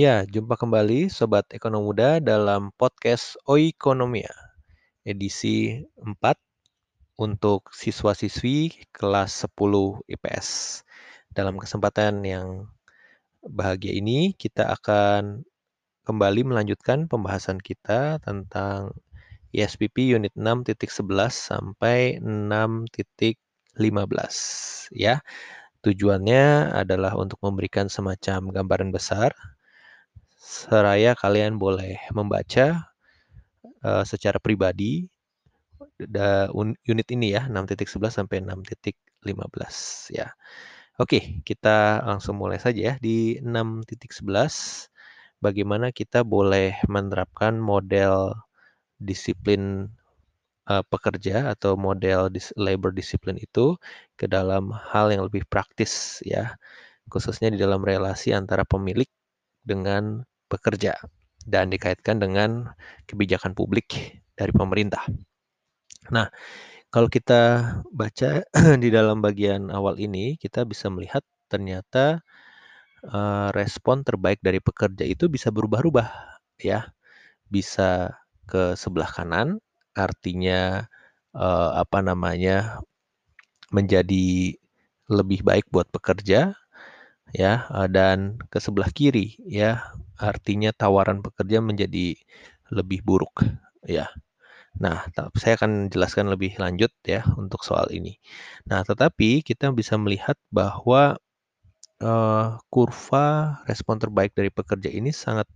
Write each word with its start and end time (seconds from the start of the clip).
Ya, 0.00 0.24
jumpa 0.24 0.56
kembali 0.56 1.12
Sobat 1.12 1.44
Ekonom 1.52 1.84
Muda 1.84 2.24
dalam 2.24 2.72
podcast 2.80 3.36
Oikonomia, 3.44 4.32
edisi 5.04 5.76
4 6.00 6.40
untuk 7.20 7.68
siswa-siswi 7.68 8.88
kelas 8.96 9.44
10 9.44 10.00
IPS. 10.08 10.48
Dalam 11.36 11.60
kesempatan 11.60 12.24
yang 12.24 12.72
bahagia 13.44 13.92
ini, 13.92 14.32
kita 14.32 14.72
akan 14.72 15.44
kembali 16.08 16.48
melanjutkan 16.48 17.04
pembahasan 17.04 17.60
kita 17.60 18.24
tentang 18.24 18.96
ISPP 19.52 20.16
unit 20.16 20.32
6.11 20.32 20.80
sampai 21.28 22.16
6.15 22.24 23.36
ya. 24.96 25.20
Tujuannya 25.84 26.72
adalah 26.72 27.20
untuk 27.20 27.36
memberikan 27.44 27.92
semacam 27.92 28.48
gambaran 28.48 28.96
besar 28.96 29.36
seraya 30.50 31.14
kalian 31.14 31.62
boleh 31.62 31.94
membaca 32.10 32.90
uh, 33.86 34.02
secara 34.02 34.42
pribadi 34.42 35.06
da, 36.10 36.50
un, 36.50 36.74
unit 36.90 37.06
ini 37.14 37.38
ya 37.38 37.46
6.11 37.46 38.10
sampai 38.10 38.42
6.15 38.42 40.10
ya. 40.10 40.34
Oke, 40.98 41.40
kita 41.46 42.02
langsung 42.04 42.36
mulai 42.36 42.58
saja 42.58 42.92
ya 42.92 42.94
di 42.98 43.38
6.11 43.40 44.90
bagaimana 45.40 45.94
kita 45.94 46.26
boleh 46.26 46.76
menerapkan 46.90 47.56
model 47.56 48.34
disiplin 49.00 49.88
uh, 50.68 50.84
pekerja 50.84 51.48
atau 51.54 51.78
model 51.78 52.28
dis 52.28 52.52
labor 52.58 52.92
discipline 52.92 53.40
itu 53.40 53.78
ke 54.20 54.28
dalam 54.28 54.74
hal 54.92 55.08
yang 55.08 55.24
lebih 55.24 55.48
praktis 55.48 56.20
ya 56.26 56.58
khususnya 57.08 57.48
di 57.48 57.58
dalam 57.58 57.80
relasi 57.80 58.36
antara 58.36 58.62
pemilik 58.68 59.08
dengan 59.64 60.20
pekerja 60.50 60.98
dan 61.46 61.70
dikaitkan 61.70 62.18
dengan 62.18 62.74
kebijakan 63.06 63.54
publik 63.54 64.18
dari 64.34 64.50
pemerintah. 64.50 65.06
Nah, 66.10 66.28
kalau 66.90 67.06
kita 67.06 67.40
baca 67.94 68.42
di 68.82 68.88
dalam 68.90 69.22
bagian 69.22 69.70
awal 69.70 69.96
ini, 70.02 70.34
kita 70.36 70.66
bisa 70.66 70.90
melihat 70.90 71.22
ternyata 71.46 72.20
uh, 73.06 73.48
respon 73.54 74.02
terbaik 74.02 74.42
dari 74.42 74.58
pekerja 74.58 75.06
itu 75.06 75.30
bisa 75.30 75.54
berubah-ubah, 75.54 76.10
ya. 76.58 76.90
Bisa 77.46 78.18
ke 78.50 78.74
sebelah 78.74 79.10
kanan, 79.10 79.62
artinya 79.94 80.90
uh, 81.34 81.78
apa 81.78 82.02
namanya 82.02 82.82
menjadi 83.70 84.58
lebih 85.10 85.42
baik 85.46 85.66
buat 85.70 85.86
pekerja, 85.90 86.54
ya 87.30 87.66
dan 87.90 88.42
ke 88.50 88.58
sebelah 88.58 88.90
kiri 88.90 89.38
ya 89.46 89.94
artinya 90.20 90.70
tawaran 90.76 91.24
pekerja 91.24 91.58
menjadi 91.64 92.16
lebih 92.70 93.02
buruk 93.02 93.42
ya. 93.84 94.08
Nah, 94.78 95.02
saya 95.34 95.58
akan 95.58 95.90
jelaskan 95.90 96.30
lebih 96.30 96.54
lanjut 96.62 96.94
ya 97.02 97.26
untuk 97.34 97.66
soal 97.66 97.90
ini. 97.90 98.22
Nah, 98.70 98.86
tetapi 98.86 99.42
kita 99.42 99.74
bisa 99.74 99.98
melihat 99.98 100.38
bahwa 100.54 101.18
uh, 102.02 102.48
kurva 102.70 103.60
respon 103.66 103.98
terbaik 103.98 104.32
dari 104.38 104.48
pekerja 104.52 104.88
ini 104.92 105.10
sangat 105.10 105.50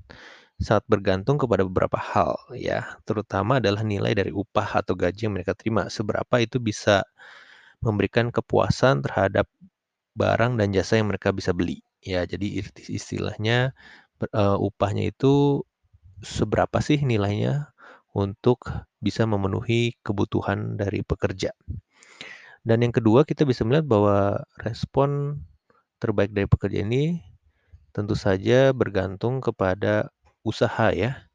sangat 0.58 0.86
bergantung 0.86 1.34
kepada 1.38 1.66
beberapa 1.66 1.98
hal 1.98 2.38
ya, 2.54 2.98
terutama 3.06 3.58
adalah 3.58 3.82
nilai 3.82 4.14
dari 4.14 4.30
upah 4.30 4.82
atau 4.82 4.94
gaji 4.98 5.30
yang 5.30 5.34
mereka 5.38 5.54
terima. 5.54 5.86
Seberapa 5.90 6.42
itu 6.42 6.58
bisa 6.62 7.02
memberikan 7.82 8.30
kepuasan 8.34 9.02
terhadap 9.04 9.46
barang 10.14 10.58
dan 10.58 10.70
jasa 10.74 10.98
yang 10.98 11.10
mereka 11.10 11.34
bisa 11.34 11.50
beli. 11.54 11.82
Ya, 12.04 12.22
jadi 12.28 12.60
istilahnya 12.92 13.72
uh, 14.32 14.56
upahnya 14.56 15.12
itu 15.12 15.64
seberapa 16.24 16.80
sih 16.80 17.02
nilainya 17.04 17.74
untuk 18.14 18.64
bisa 19.02 19.26
memenuhi 19.26 19.98
kebutuhan 20.00 20.80
dari 20.80 21.04
pekerja. 21.04 21.52
Dan 22.64 22.80
yang 22.80 22.94
kedua, 22.96 23.28
kita 23.28 23.44
bisa 23.44 23.66
melihat 23.68 23.84
bahwa 23.84 24.40
respon 24.56 25.42
terbaik 26.00 26.32
dari 26.32 26.48
pekerja 26.48 26.80
ini 26.80 27.20
tentu 27.92 28.16
saja 28.16 28.72
bergantung 28.72 29.44
kepada 29.44 30.08
usaha 30.46 30.88
ya. 30.94 31.28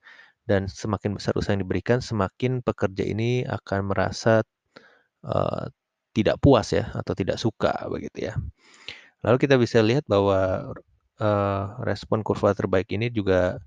Dan 0.50 0.66
semakin 0.66 1.14
besar 1.14 1.38
usaha 1.38 1.54
yang 1.54 1.62
diberikan, 1.62 2.02
semakin 2.02 2.66
pekerja 2.66 3.06
ini 3.06 3.46
akan 3.46 3.94
merasa 3.94 4.42
uh, 5.22 5.70
tidak 6.18 6.42
puas 6.42 6.74
ya 6.74 6.90
atau 6.98 7.14
tidak 7.14 7.38
suka 7.38 7.86
begitu 7.86 8.34
ya. 8.34 8.34
Lalu 9.22 9.38
kita 9.38 9.62
bisa 9.62 9.86
lihat 9.86 10.10
bahwa 10.10 10.74
uh, 11.20 11.78
respon 11.84 12.24
kurva 12.26 12.56
terbaik 12.56 12.90
ini 12.96 13.12
juga 13.12 13.60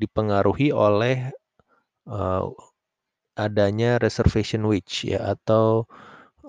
dipengaruhi 0.00 0.72
oleh 0.72 1.28
uh, 2.08 2.48
adanya 3.36 4.00
reservation 4.00 4.64
wage 4.64 5.12
ya 5.12 5.36
atau 5.36 5.84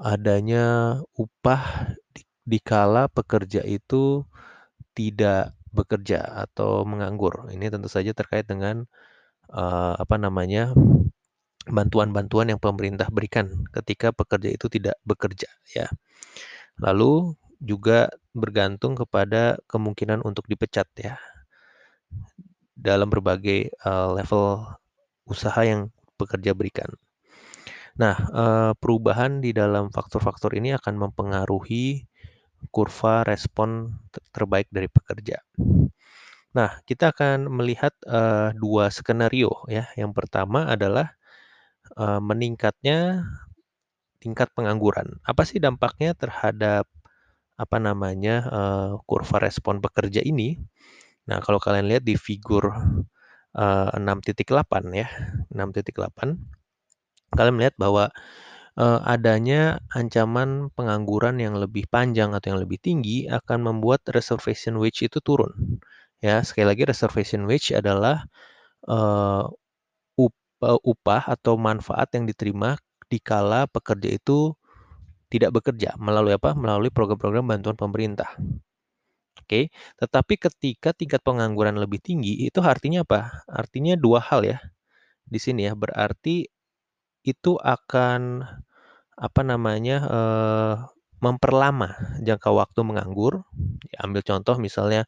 adanya 0.02 0.98
upah 1.14 1.94
di, 2.16 2.24
dikala 2.48 3.12
pekerja 3.12 3.62
itu 3.68 4.24
tidak 4.98 5.56
bekerja 5.72 6.48
atau 6.48 6.84
menganggur. 6.84 7.48
Ini 7.52 7.72
tentu 7.72 7.88
saja 7.88 8.12
terkait 8.12 8.44
dengan 8.48 8.84
uh, 9.52 9.96
apa 9.96 10.16
namanya 10.20 10.76
bantuan-bantuan 11.70 12.50
yang 12.52 12.60
pemerintah 12.60 13.08
berikan 13.14 13.68
ketika 13.72 14.12
pekerja 14.12 14.50
itu 14.52 14.68
tidak 14.68 14.98
bekerja 15.06 15.48
ya. 15.72 15.88
Lalu 16.82 17.38
juga 17.62 18.10
bergantung 18.34 18.98
kepada 18.98 19.62
kemungkinan 19.70 20.26
untuk 20.26 20.50
dipecat 20.50 20.90
ya 20.98 21.16
dalam 22.74 23.14
berbagai 23.14 23.70
uh, 23.86 24.18
level 24.18 24.66
usaha 25.30 25.62
yang 25.62 25.94
pekerja 26.18 26.58
berikan. 26.58 26.90
Nah, 28.02 28.18
uh, 28.34 28.72
perubahan 28.74 29.46
di 29.46 29.54
dalam 29.54 29.94
faktor-faktor 29.94 30.58
ini 30.58 30.74
akan 30.74 30.98
mempengaruhi 30.98 32.10
kurva 32.74 33.22
respon 33.26 33.94
terbaik 34.34 34.66
dari 34.74 34.90
pekerja. 34.90 35.38
Nah, 36.52 36.82
kita 36.84 37.14
akan 37.14 37.48
melihat 37.48 37.94
uh, 38.10 38.52
dua 38.58 38.90
skenario 38.90 39.54
ya. 39.70 39.88
Yang 39.94 40.12
pertama 40.18 40.68
adalah 40.68 41.14
uh, 41.96 42.20
meningkatnya 42.20 43.30
tingkat 44.22 44.50
pengangguran. 44.54 45.22
Apa 45.26 45.48
sih 45.48 45.58
dampaknya 45.58 46.14
terhadap 46.14 46.86
apa 47.62 47.78
namanya 47.78 48.36
uh, 48.50 48.92
kurva 49.06 49.38
respon 49.46 49.78
pekerja 49.86 50.26
ini? 50.26 50.58
Nah, 51.30 51.38
kalau 51.46 51.62
kalian 51.62 51.86
lihat 51.92 52.04
di 52.04 52.18
figur 52.18 52.66
uh, 53.54 53.90
6.8 53.94 54.42
ya, 54.92 55.08
6.8, 55.54 56.42
kalian 57.38 57.56
melihat 57.56 57.76
bahwa 57.78 58.10
uh, 58.82 59.00
adanya 59.06 59.80
ancaman 59.94 60.74
pengangguran 60.74 61.38
yang 61.38 61.56
lebih 61.56 61.86
panjang 61.88 62.34
atau 62.34 62.56
yang 62.56 62.62
lebih 62.66 62.82
tinggi 62.82 63.30
akan 63.30 63.70
membuat 63.70 64.02
reservation 64.12 64.82
wage 64.82 65.06
itu 65.06 65.22
turun. 65.22 65.80
Ya, 66.22 66.42
sekali 66.46 66.70
lagi 66.74 66.84
reservation 66.90 67.46
wage 67.50 67.74
adalah 67.74 68.26
uh, 68.90 69.46
upah 70.62 71.24
atau 71.26 71.58
manfaat 71.58 72.14
yang 72.14 72.30
diterima 72.30 72.78
dikala 73.10 73.68
pekerja 73.68 74.14
itu 74.16 74.54
tidak 75.32 75.56
bekerja 75.56 75.96
melalui 75.96 76.36
apa? 76.36 76.52
Melalui 76.54 76.92
program-program 76.92 77.48
bantuan 77.48 77.80
pemerintah. 77.80 78.28
Oke, 79.40 79.72
tetapi 80.00 80.36
ketika 80.36 80.92
tingkat 80.92 81.24
pengangguran 81.24 81.80
lebih 81.80 82.04
tinggi 82.04 82.44
itu 82.44 82.60
artinya 82.60 83.08
apa? 83.08 83.48
Artinya 83.48 83.96
dua 83.96 84.20
hal 84.20 84.44
ya. 84.44 84.60
Di 85.28 85.40
sini 85.40 85.68
ya, 85.68 85.74
berarti 85.74 86.46
itu 87.24 87.52
akan 87.56 88.44
apa 89.16 89.42
namanya? 89.48 89.98
Eh, 90.08 90.76
memperlama 91.22 92.18
jangka 92.26 92.50
waktu 92.52 92.82
menganggur. 92.84 93.46
Ambil 94.02 94.22
contoh 94.26 94.58
misalnya 94.58 95.06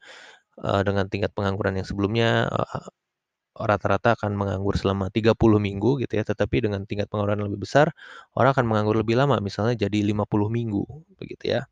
eh, 0.62 0.81
dengan 0.88 1.09
tingkat 1.12 1.33
pengangguran 1.36 1.80
yang 1.81 1.88
sebelumnya 1.88 2.48
eh, 2.50 2.88
rata-rata 3.57 4.17
akan 4.17 4.33
menganggur 4.33 4.75
selama 4.77 5.13
30 5.13 5.38
minggu 5.61 6.01
gitu 6.01 6.13
ya, 6.17 6.23
tetapi 6.25 6.65
dengan 6.65 6.83
tingkat 6.89 7.07
pengangguran 7.09 7.45
lebih 7.45 7.65
besar, 7.65 7.94
orang 8.33 8.51
akan 8.57 8.65
menganggur 8.65 8.97
lebih 9.01 9.15
lama, 9.19 9.38
misalnya 9.41 9.77
jadi 9.88 10.01
50 10.01 10.50
minggu, 10.50 10.83
begitu 11.21 11.57
ya. 11.59 11.69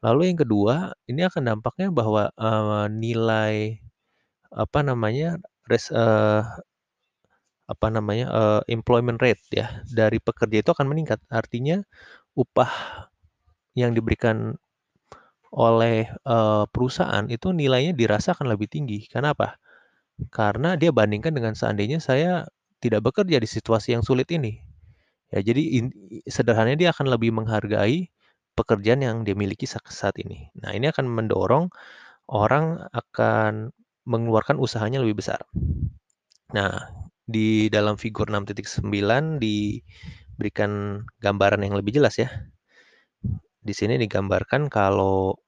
Lalu 0.00 0.32
yang 0.32 0.38
kedua, 0.40 0.74
ini 1.10 1.26
akan 1.28 1.42
dampaknya 1.56 1.92
bahwa 1.92 2.32
uh, 2.38 2.86
nilai 2.88 3.82
apa 4.50 4.80
namanya 4.82 5.38
res, 5.68 5.92
uh, 5.92 6.42
apa 7.70 7.86
namanya 7.86 8.26
uh, 8.34 8.60
employment 8.66 9.22
rate 9.22 9.38
ya 9.54 9.86
dari 9.86 10.18
pekerja 10.18 10.64
itu 10.64 10.70
akan 10.74 10.90
meningkat. 10.90 11.22
Artinya 11.30 11.84
upah 12.34 12.70
yang 13.78 13.94
diberikan 13.94 14.58
oleh 15.50 16.06
uh, 16.26 16.66
perusahaan 16.70 17.26
itu 17.30 17.50
nilainya 17.50 17.94
dirasa 17.94 18.34
akan 18.34 18.50
lebih 18.54 18.70
tinggi. 18.70 19.06
Kenapa? 19.10 19.58
Karena 20.28 20.76
dia 20.76 20.92
bandingkan 20.92 21.32
dengan 21.32 21.56
seandainya 21.56 22.04
saya 22.04 22.44
tidak 22.84 23.08
bekerja 23.08 23.40
di 23.40 23.48
situasi 23.48 23.96
yang 23.96 24.04
sulit 24.04 24.28
ini. 24.28 24.60
Ya, 25.32 25.40
jadi 25.40 25.62
in, 25.80 25.84
sederhananya 26.26 26.76
dia 26.76 26.90
akan 26.92 27.08
lebih 27.08 27.30
menghargai 27.32 28.10
pekerjaan 28.58 29.00
yang 29.00 29.16
dia 29.24 29.32
miliki 29.32 29.64
saat 29.64 30.18
ini. 30.20 30.52
Nah, 30.58 30.76
ini 30.76 30.90
akan 30.90 31.06
mendorong 31.06 31.70
orang 32.28 32.82
akan 32.90 33.70
mengeluarkan 34.04 34.58
usahanya 34.58 34.98
lebih 34.98 35.22
besar. 35.22 35.40
Nah, 36.50 36.90
di 37.30 37.70
dalam 37.70 37.94
figur 37.94 38.26
6.9 38.26 38.82
diberikan 39.38 41.04
gambaran 41.22 41.62
yang 41.62 41.78
lebih 41.78 42.02
jelas 42.02 42.18
ya. 42.18 42.28
Di 43.60 43.70
sini 43.76 44.00
digambarkan 44.00 44.66
kalau 44.66 45.38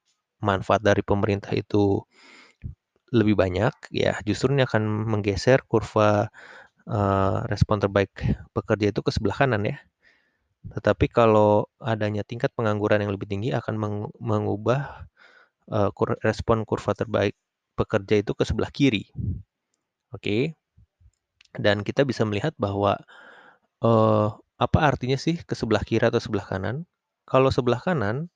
manfaat 0.43 0.85
dari 0.85 1.03
pemerintah 1.03 1.51
itu 1.57 2.03
lebih 3.13 3.37
banyak, 3.37 3.75
ya 3.93 4.17
justru 4.25 4.57
ini 4.57 4.65
akan 4.65 4.83
menggeser 5.13 5.61
kurva 5.69 6.33
uh, 6.89 7.39
respon 7.47 7.79
terbaik 7.79 8.11
pekerja 8.57 8.91
itu 8.91 9.01
ke 9.05 9.11
sebelah 9.13 9.37
kanan 9.37 9.69
ya. 9.69 9.77
Tetapi 10.73 11.11
kalau 11.13 11.69
adanya 11.83 12.25
tingkat 12.25 12.55
pengangguran 12.57 13.05
yang 13.05 13.13
lebih 13.13 13.29
tinggi 13.29 13.51
akan 13.53 13.75
meng 13.77 13.97
mengubah 14.17 15.07
uh, 15.69 15.91
kur 15.93 16.17
respon 16.25 16.65
kurva 16.65 16.97
terbaik 16.97 17.37
pekerja 17.77 18.23
itu 18.23 18.33
ke 18.33 18.45
sebelah 18.49 18.71
kiri. 18.73 19.11
Oke. 20.15 20.57
Dan 21.53 21.85
kita 21.85 22.09
bisa 22.09 22.25
melihat 22.25 22.57
bahwa 22.57 22.97
uh, 23.85 24.29
apa 24.57 24.79
artinya 24.81 25.21
sih 25.21 25.37
ke 25.43 25.53
sebelah 25.53 25.85
kiri 25.85 26.09
atau 26.09 26.23
sebelah 26.23 26.47
kanan? 26.49 26.89
Kalau 27.29 27.53
sebelah 27.53 27.83
kanan 27.83 28.33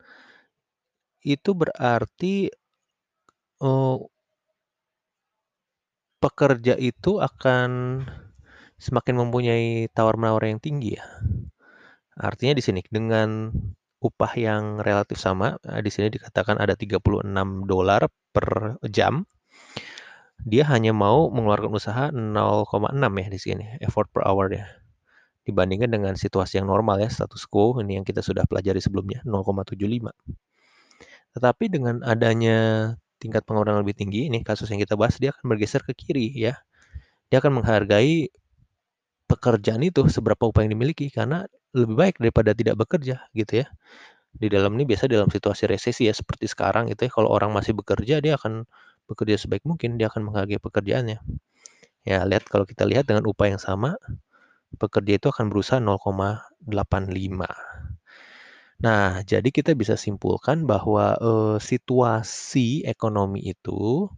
itu 1.24 1.56
berarti 1.56 2.52
uh, 3.62 3.96
pekerja 6.22 6.74
itu 6.80 7.20
akan 7.20 8.02
semakin 8.76 9.14
mempunyai 9.16 9.88
tawar-menawar 9.92 10.48
yang 10.48 10.60
tinggi 10.60 10.96
ya. 11.00 11.04
Artinya 12.16 12.56
di 12.56 12.62
sini 12.64 12.80
dengan 12.88 13.52
upah 14.00 14.32
yang 14.36 14.80
relatif 14.80 15.20
sama, 15.20 15.56
eh, 15.64 15.80
di 15.84 15.90
sini 15.92 16.12
dikatakan 16.12 16.60
ada 16.60 16.76
36 16.76 17.64
dolar 17.64 18.08
per 18.32 18.80
jam. 18.88 19.24
Dia 20.44 20.68
hanya 20.68 20.92
mau 20.92 21.32
mengeluarkan 21.32 21.72
usaha 21.72 22.04
0,6 22.12 23.12
ya 23.16 23.28
di 23.32 23.40
sini, 23.40 23.64
effort 23.80 24.12
per 24.12 24.24
hour 24.28 24.52
ya. 24.52 24.68
Dibandingkan 25.48 25.88
dengan 25.88 26.14
situasi 26.18 26.60
yang 26.60 26.68
normal 26.68 27.00
ya, 27.00 27.08
status 27.08 27.48
quo 27.48 27.80
ini 27.80 27.96
yang 28.00 28.04
kita 28.04 28.20
sudah 28.20 28.44
pelajari 28.44 28.78
sebelumnya, 28.84 29.24
0,75. 29.24 30.12
Tetapi 31.32 31.64
dengan 31.72 32.04
adanya 32.04 32.92
tingkat 33.20 33.42
pengangguran 33.48 33.80
lebih 33.82 33.96
tinggi, 33.96 34.28
ini 34.28 34.44
kasus 34.44 34.68
yang 34.72 34.80
kita 34.82 34.94
bahas, 34.94 35.16
dia 35.20 35.32
akan 35.32 35.56
bergeser 35.56 35.82
ke 35.84 35.92
kiri 35.96 36.32
ya. 36.36 36.60
Dia 37.32 37.42
akan 37.42 37.62
menghargai 37.62 38.30
pekerjaan 39.26 39.82
itu 39.82 40.06
seberapa 40.06 40.46
upah 40.46 40.62
yang 40.62 40.78
dimiliki 40.78 41.10
karena 41.10 41.50
lebih 41.74 41.98
baik 41.98 42.14
daripada 42.22 42.54
tidak 42.54 42.78
bekerja 42.78 43.26
gitu 43.34 43.64
ya. 43.64 43.66
Di 44.36 44.52
dalam 44.52 44.76
ini 44.76 44.84
biasa 44.86 45.08
dalam 45.08 45.32
situasi 45.32 45.66
resesi 45.66 46.06
ya 46.06 46.14
seperti 46.14 46.46
sekarang 46.46 46.92
itu 46.92 47.08
ya 47.08 47.10
kalau 47.10 47.32
orang 47.32 47.50
masih 47.50 47.72
bekerja 47.72 48.20
dia 48.20 48.36
akan 48.38 48.68
bekerja 49.06 49.38
sebaik 49.38 49.62
mungkin, 49.64 49.98
dia 49.98 50.10
akan 50.10 50.26
menghargai 50.26 50.58
pekerjaannya. 50.58 51.22
Ya, 52.06 52.22
lihat 52.22 52.46
kalau 52.46 52.62
kita 52.62 52.86
lihat 52.86 53.10
dengan 53.10 53.26
upah 53.26 53.50
yang 53.50 53.58
sama, 53.58 53.98
pekerja 54.78 55.18
itu 55.18 55.26
akan 55.30 55.50
berusaha 55.50 55.82
0,85. 55.82 57.50
Nah, 58.76 59.24
jadi 59.24 59.48
kita 59.48 59.72
bisa 59.72 59.96
simpulkan 59.96 60.68
bahwa 60.68 61.16
eh, 61.16 61.56
situasi 61.60 62.84
ekonomi 62.84 63.40
itu 63.48 64.08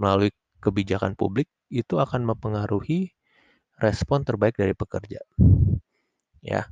melalui 0.00 0.32
kebijakan 0.60 1.16
publik 1.16 1.48
itu 1.72 1.96
akan 1.96 2.24
mempengaruhi 2.28 3.12
respon 3.80 4.22
terbaik 4.28 4.56
dari 4.60 4.76
pekerja. 4.76 5.20
Ya. 6.44 6.68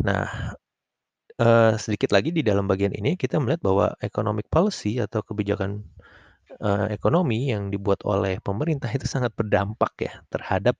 Nah, 0.00 0.56
uh, 1.40 1.74
sedikit 1.80 2.10
lagi 2.14 2.30
di 2.34 2.42
dalam 2.44 2.66
bagian 2.68 2.92
ini 2.94 3.16
kita 3.16 3.38
melihat 3.40 3.62
bahwa 3.64 3.86
economic 4.02 4.46
policy 4.52 5.00
atau 5.00 5.22
kebijakan 5.24 5.82
uh, 6.60 6.86
ekonomi 6.92 7.50
yang 7.50 7.70
dibuat 7.72 8.02
oleh 8.06 8.38
pemerintah 8.42 8.90
itu 8.92 9.06
sangat 9.08 9.32
berdampak 9.34 9.92
ya 10.02 10.12
terhadap 10.28 10.76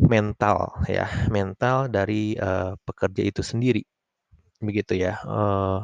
mental 0.00 0.80
ya, 0.88 1.06
mental 1.28 1.92
dari 1.92 2.34
uh, 2.40 2.74
pekerja 2.88 3.22
itu 3.26 3.42
sendiri. 3.44 3.84
Begitu 4.60 5.00
ya. 5.00 5.16
Uh, 5.24 5.82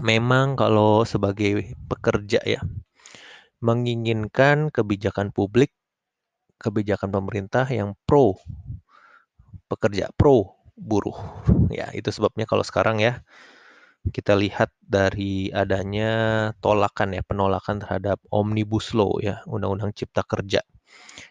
memang 0.00 0.60
kalau 0.60 1.08
sebagai 1.08 1.72
pekerja 1.88 2.40
ya 2.44 2.60
menginginkan 3.64 4.68
kebijakan 4.68 5.32
publik, 5.32 5.72
kebijakan 6.60 7.08
pemerintah 7.08 7.64
yang 7.72 7.96
pro 8.04 8.36
pekerja, 9.66 10.12
pro 10.14 10.54
buruh. 10.76 11.16
Ya, 11.72 11.88
itu 11.96 12.12
sebabnya 12.12 12.44
kalau 12.44 12.62
sekarang 12.62 13.00
ya 13.00 13.24
kita 14.12 14.38
lihat 14.38 14.70
dari 14.78 15.50
adanya 15.50 16.52
tolakan 16.62 17.16
ya, 17.16 17.22
penolakan 17.26 17.82
terhadap 17.82 18.22
Omnibus 18.30 18.94
Law 18.94 19.18
ya, 19.18 19.42
Undang-Undang 19.48 19.96
Cipta 19.96 20.22
Kerja. 20.22 20.62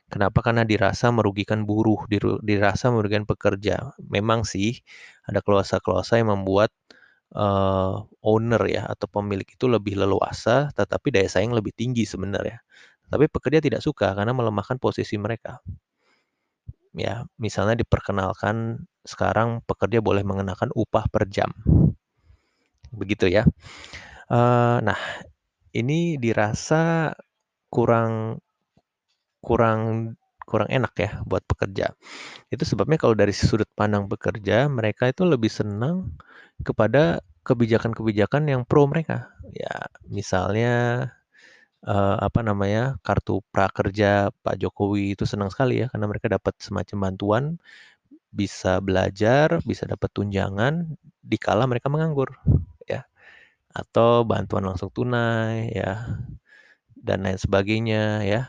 Kenapa? 0.09 0.41
Karena 0.45 0.63
dirasa 0.63 1.09
merugikan 1.09 1.65
buruh, 1.65 2.05
dirasa 2.43 2.93
merugikan 2.93 3.25
pekerja. 3.25 3.95
Memang 4.05 4.45
sih 4.45 4.79
ada 5.25 5.41
klausa-klausa 5.41 6.21
yang 6.21 6.33
membuat 6.33 6.71
uh, 7.33 8.05
owner 8.21 8.61
ya 8.69 8.85
atau 8.85 9.09
pemilik 9.09 9.47
itu 9.47 9.65
lebih 9.65 9.97
leluasa, 9.97 10.69
tetapi 10.73 11.13
daya 11.13 11.29
saing 11.29 11.51
lebih 11.53 11.73
tinggi 11.73 12.05
sebenarnya. 12.05 12.61
Tapi 13.09 13.29
pekerja 13.29 13.61
tidak 13.61 13.81
suka 13.85 14.13
karena 14.13 14.33
melemahkan 14.33 14.77
posisi 14.81 15.17
mereka 15.17 15.61
ya 16.95 17.27
misalnya 17.35 17.83
diperkenalkan 17.83 18.87
sekarang 19.03 19.59
pekerja 19.67 19.99
boleh 19.99 20.23
mengenakan 20.23 20.71
upah 20.71 21.11
per 21.11 21.27
jam 21.27 21.51
begitu 22.95 23.27
ya 23.27 23.43
uh, 24.31 24.79
nah 24.79 24.99
ini 25.75 26.15
dirasa 26.15 27.11
kurang 27.67 28.39
kurang 29.45 30.13
kurang 30.49 30.69
enak 30.69 30.93
ya 30.97 31.11
buat 31.29 31.41
pekerja 31.45 31.93
itu 32.53 32.63
sebabnya 32.65 32.97
kalau 33.01 33.13
dari 33.17 33.33
sudut 33.33 33.69
pandang 33.77 34.09
pekerja 34.09 34.65
mereka 34.69 35.09
itu 35.09 35.25
lebih 35.25 35.49
senang 35.49 36.17
kepada 36.65 37.21
kebijakan-kebijakan 37.45 38.49
yang 38.49 38.61
pro 38.65 38.89
mereka 38.89 39.29
ya 39.53 39.89
misalnya 40.09 40.73
uh, 41.85 42.17
apa 42.19 42.41
namanya, 42.41 42.97
kartu 43.05 43.41
prakerja 43.53 44.33
Pak 44.43 44.55
Jokowi 44.59 45.13
itu 45.15 45.23
senang 45.29 45.49
sekali 45.53 45.85
ya, 45.85 45.87
karena 45.93 46.05
mereka 46.09 46.27
dapat 46.27 46.57
semacam 46.59 46.97
bantuan, 47.09 47.43
bisa 48.33 48.81
belajar, 48.83 49.61
bisa 49.63 49.87
dapat 49.87 50.09
tunjangan 50.11 50.97
dikala 51.23 51.65
mereka 51.69 51.87
menganggur, 51.93 52.35
ya. 52.89 53.05
Atau 53.71 54.25
bantuan 54.27 54.65
langsung 54.67 54.89
tunai 54.93 55.71
ya, 55.73 56.19
dan 56.97 57.23
lain 57.25 57.39
sebagainya 57.39 58.25
ya. 58.25 58.41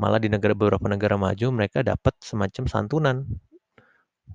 Malah 0.00 0.16
di 0.16 0.32
negara 0.32 0.56
beberapa 0.56 0.88
negara 0.88 1.20
maju 1.20 1.46
mereka 1.52 1.84
dapat 1.84 2.16
semacam 2.24 2.64
santunan 2.64 3.16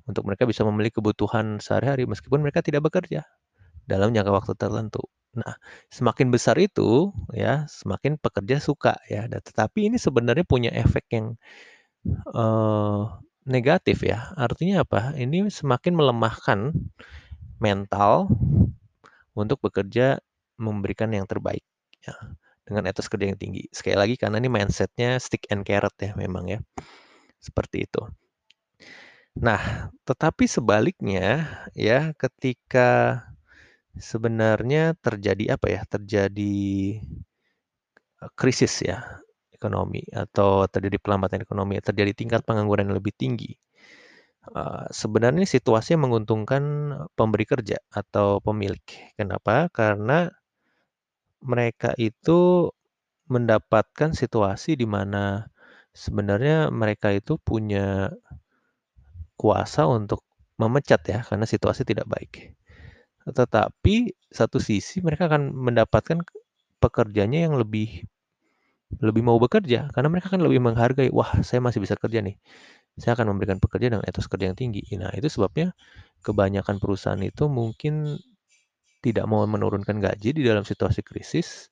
untuk 0.06 0.30
mereka 0.30 0.46
bisa 0.46 0.62
membeli 0.62 0.94
kebutuhan 0.94 1.58
sehari-hari 1.58 2.06
meskipun 2.06 2.46
mereka 2.46 2.62
tidak 2.62 2.86
bekerja 2.86 3.26
dalam 3.90 4.14
jangka 4.14 4.30
waktu 4.30 4.54
tertentu. 4.54 5.02
Nah, 5.34 5.58
semakin 5.90 6.30
besar 6.30 6.56
itu 6.62 7.10
ya, 7.34 7.66
semakin 7.66 8.22
pekerja 8.22 8.62
suka 8.62 9.02
ya. 9.10 9.26
Tetapi 9.26 9.90
ini 9.90 9.98
sebenarnya 9.98 10.46
punya 10.46 10.70
efek 10.70 11.10
yang 11.10 11.34
uh, 12.32 13.18
negatif 13.50 14.06
ya. 14.06 14.32
Artinya 14.38 14.86
apa? 14.86 15.18
Ini 15.18 15.50
semakin 15.50 15.98
melemahkan 15.98 16.60
mental 17.58 18.30
untuk 19.34 19.60
bekerja 19.66 20.22
memberikan 20.56 21.12
yang 21.12 21.28
terbaik 21.28 21.66
ya 22.06 22.16
dengan 22.66 22.90
etos 22.90 23.08
kerja 23.08 23.30
yang 23.30 23.40
tinggi. 23.40 23.70
Sekali 23.70 23.96
lagi 23.96 24.16
karena 24.18 24.42
ini 24.42 24.50
mindsetnya 24.50 25.22
stick 25.22 25.46
and 25.54 25.62
carrot 25.64 25.94
ya 26.02 26.18
memang 26.18 26.50
ya. 26.50 26.60
Seperti 27.38 27.86
itu. 27.86 28.02
Nah, 29.38 29.94
tetapi 30.08 30.50
sebaliknya 30.50 31.46
ya 31.78 32.12
ketika 32.18 33.22
sebenarnya 33.96 34.98
terjadi 34.98 35.56
apa 35.56 35.68
ya, 35.70 35.82
terjadi 35.86 36.58
eh, 38.24 38.32
krisis 38.34 38.82
ya 38.82 39.22
ekonomi 39.56 40.04
atau 40.12 40.68
terjadi 40.68 40.98
pelambatan 41.00 41.42
ekonomi, 41.46 41.80
terjadi 41.80 42.12
tingkat 42.12 42.42
pengangguran 42.44 42.90
yang 42.92 42.98
lebih 43.00 43.16
tinggi. 43.16 43.56
Uh, 44.46 44.86
sebenarnya 44.94 45.42
situasi 45.50 45.98
menguntungkan 45.98 46.62
pemberi 47.18 47.50
kerja 47.50 47.82
atau 47.90 48.38
pemilik. 48.38 48.86
Kenapa? 49.18 49.74
Karena 49.74 50.30
mereka 51.46 51.94
itu 52.02 52.70
mendapatkan 53.30 54.14
situasi 54.14 54.78
di 54.78 54.86
mana 54.90 55.50
sebenarnya 55.96 56.70
mereka 56.70 57.14
itu 57.14 57.38
punya 57.42 58.14
kuasa 59.40 59.88
untuk 59.90 60.22
memecat 60.60 61.02
ya 61.08 61.20
karena 61.24 61.46
situasi 61.48 61.84
tidak 61.88 62.08
baik. 62.08 62.56
Tetapi 63.26 64.14
satu 64.30 64.62
sisi 64.62 65.02
mereka 65.02 65.26
akan 65.30 65.52
mendapatkan 65.54 66.22
pekerjanya 66.78 67.50
yang 67.50 67.58
lebih 67.58 68.06
lebih 69.02 69.26
mau 69.26 69.42
bekerja 69.42 69.90
karena 69.92 70.08
mereka 70.14 70.30
akan 70.32 70.46
lebih 70.46 70.62
menghargai, 70.62 71.10
wah 71.10 71.42
saya 71.42 71.60
masih 71.60 71.82
bisa 71.82 71.98
kerja 71.98 72.22
nih. 72.22 72.38
Saya 72.96 73.18
akan 73.18 73.36
memberikan 73.36 73.58
pekerjaan 73.60 74.00
dengan 74.00 74.08
etos 74.08 74.30
kerja 74.32 74.48
yang 74.48 74.56
tinggi. 74.56 74.86
Nah, 74.96 75.12
itu 75.18 75.28
sebabnya 75.28 75.76
kebanyakan 76.24 76.80
perusahaan 76.80 77.20
itu 77.20 77.52
mungkin 77.52 78.16
tidak 79.06 79.30
mau 79.30 79.46
menurunkan 79.46 80.02
gaji 80.02 80.34
di 80.34 80.42
dalam 80.42 80.66
situasi 80.66 81.06
krisis 81.06 81.70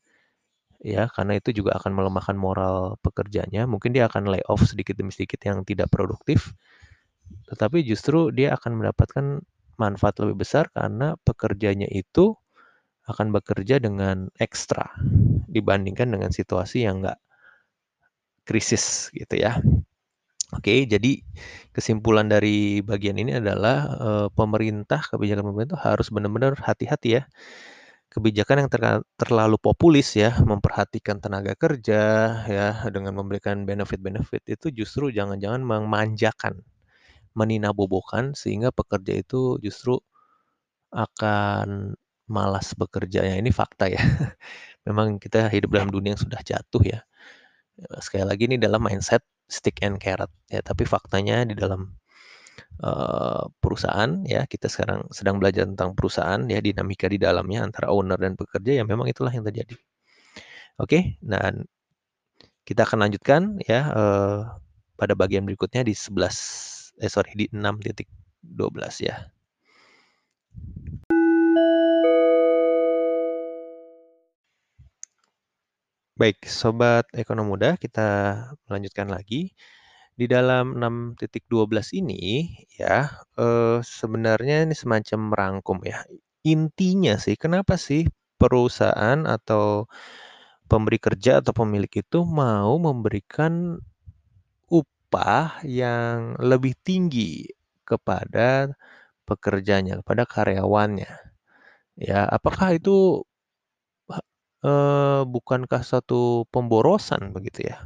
ya 0.83 1.09
karena 1.09 1.39
itu 1.39 1.49
juga 1.55 1.79
akan 1.81 1.95
melemahkan 1.95 2.37
moral 2.37 2.99
pekerjanya. 3.01 3.65
Mungkin 3.65 3.95
dia 3.95 4.05
akan 4.05 4.29
lay 4.29 4.43
off 4.45 4.61
sedikit 4.61 4.99
demi 4.99 5.09
sedikit 5.09 5.41
yang 5.41 5.65
tidak 5.65 5.89
produktif, 5.89 6.53
tetapi 7.49 7.81
justru 7.81 8.29
dia 8.29 8.53
akan 8.53 8.77
mendapatkan 8.77 9.41
manfaat 9.81 10.21
lebih 10.21 10.45
besar 10.45 10.69
karena 10.75 11.17
pekerjanya 11.25 11.89
itu 11.89 12.37
akan 13.09 13.33
bekerja 13.33 13.81
dengan 13.81 14.29
ekstra 14.37 14.93
dibandingkan 15.49 16.13
dengan 16.13 16.29
situasi 16.29 16.85
yang 16.85 17.01
enggak 17.01 17.19
krisis 18.45 19.09
gitu 19.15 19.39
ya. 19.39 19.57
Oke, 20.53 20.85
jadi 20.85 21.17
kesimpulan 21.73 22.29
dari 22.29 22.83
bagian 22.85 23.17
ini 23.17 23.41
adalah 23.41 23.77
eh, 23.97 24.27
pemerintah, 24.37 25.01
kebijakan 25.09 25.45
pemerintah 25.49 25.79
harus 25.81 26.07
benar-benar 26.13 26.53
hati-hati 26.61 27.09
ya. 27.19 27.23
Kebijakan 28.13 28.67
yang 28.67 28.71
terlalu 29.17 29.57
populis 29.57 30.13
ya, 30.13 30.37
memperhatikan 30.45 31.17
tenaga 31.17 31.57
kerja 31.57 32.01
ya 32.45 32.67
dengan 32.93 33.17
memberikan 33.17 33.65
benefit-benefit 33.65 34.43
itu 34.53 34.67
justru 34.85 35.09
jangan-jangan 35.09 35.65
memanjakan, 35.65 36.61
meninabobokan 37.37 38.33
sehingga 38.37 38.69
pekerja 38.75 39.19
itu 39.23 39.57
justru 39.63 39.97
akan 40.93 41.97
malas 42.29 42.73
bekerja 42.77 43.25
ya. 43.25 43.35
Ini 43.41 43.51
fakta 43.53 43.89
ya. 43.91 43.99
Memang 44.87 45.17
kita 45.21 45.49
hidup 45.51 45.73
dalam 45.75 45.89
dunia 45.93 46.15
yang 46.17 46.23
sudah 46.23 46.41
jatuh 46.45 46.83
ya. 46.85 46.99
Sekali 48.01 48.25
lagi 48.27 48.43
ini 48.49 48.57
dalam 48.61 48.81
mindset 48.85 49.23
stick 49.47 49.83
and 49.85 49.99
carrot 50.01 50.31
ya, 50.49 50.61
tapi 50.63 50.83
faktanya 50.87 51.43
di 51.47 51.53
dalam 51.53 51.93
uh, 52.83 53.45
perusahaan 53.61 54.23
ya, 54.25 54.45
kita 54.49 54.67
sekarang 54.71 55.07
sedang 55.13 55.37
belajar 55.37 55.67
tentang 55.69 55.93
perusahaan 55.93 56.41
ya, 56.49 56.59
dinamika 56.63 57.07
di 57.11 57.21
dalamnya 57.21 57.65
antara 57.65 57.91
owner 57.93 58.17
dan 58.17 58.33
pekerja 58.39 58.81
ya 58.81 58.83
memang 58.83 59.07
itulah 59.09 59.31
yang 59.33 59.45
terjadi. 59.45 59.75
Oke, 60.81 61.21
dan 61.21 61.69
kita 62.65 62.87
akan 62.87 63.07
lanjutkan 63.07 63.59
ya 63.61 63.91
uh, 63.91 64.39
pada 64.95 65.13
bagian 65.13 65.43
berikutnya 65.43 65.83
di 65.83 65.93
11 65.93 67.03
eh 67.03 67.09
sorry 67.11 67.33
di 67.35 67.45
6.12 67.51 68.47
ya. 69.03 69.17
Baik, 76.13 76.45
sobat 76.45 77.09
ekonom 77.17 77.49
muda, 77.49 77.73
kita 77.73 78.37
melanjutkan 78.69 79.09
lagi. 79.09 79.49
Di 80.13 80.29
dalam 80.29 80.77
6.12 80.77 81.89
ini 81.89 82.53
ya, 82.77 83.09
eh, 83.41 83.81
sebenarnya 83.81 84.61
ini 84.69 84.77
semacam 84.77 85.19
merangkum 85.33 85.81
ya. 85.81 86.05
Intinya 86.45 87.17
sih, 87.17 87.33
kenapa 87.33 87.81
sih 87.81 88.05
perusahaan 88.37 89.25
atau 89.25 89.89
pemberi 90.69 91.01
kerja 91.01 91.41
atau 91.41 91.53
pemilik 91.57 91.89
itu 91.89 92.19
mau 92.29 92.77
memberikan 92.77 93.81
upah 94.69 95.65
yang 95.65 96.37
lebih 96.41 96.77
tinggi 96.85 97.49
kepada 97.89 98.69
pekerjanya, 99.29 100.01
kepada 100.05 100.23
karyawannya. 100.29 101.11
Ya, 101.97 102.25
apakah 102.29 102.77
itu 102.77 103.25
uh, 104.63 105.21
bukankah 105.27 105.83
satu 105.83 106.47
pemborosan 106.49 107.35
begitu 107.35 107.69
ya? 107.69 107.77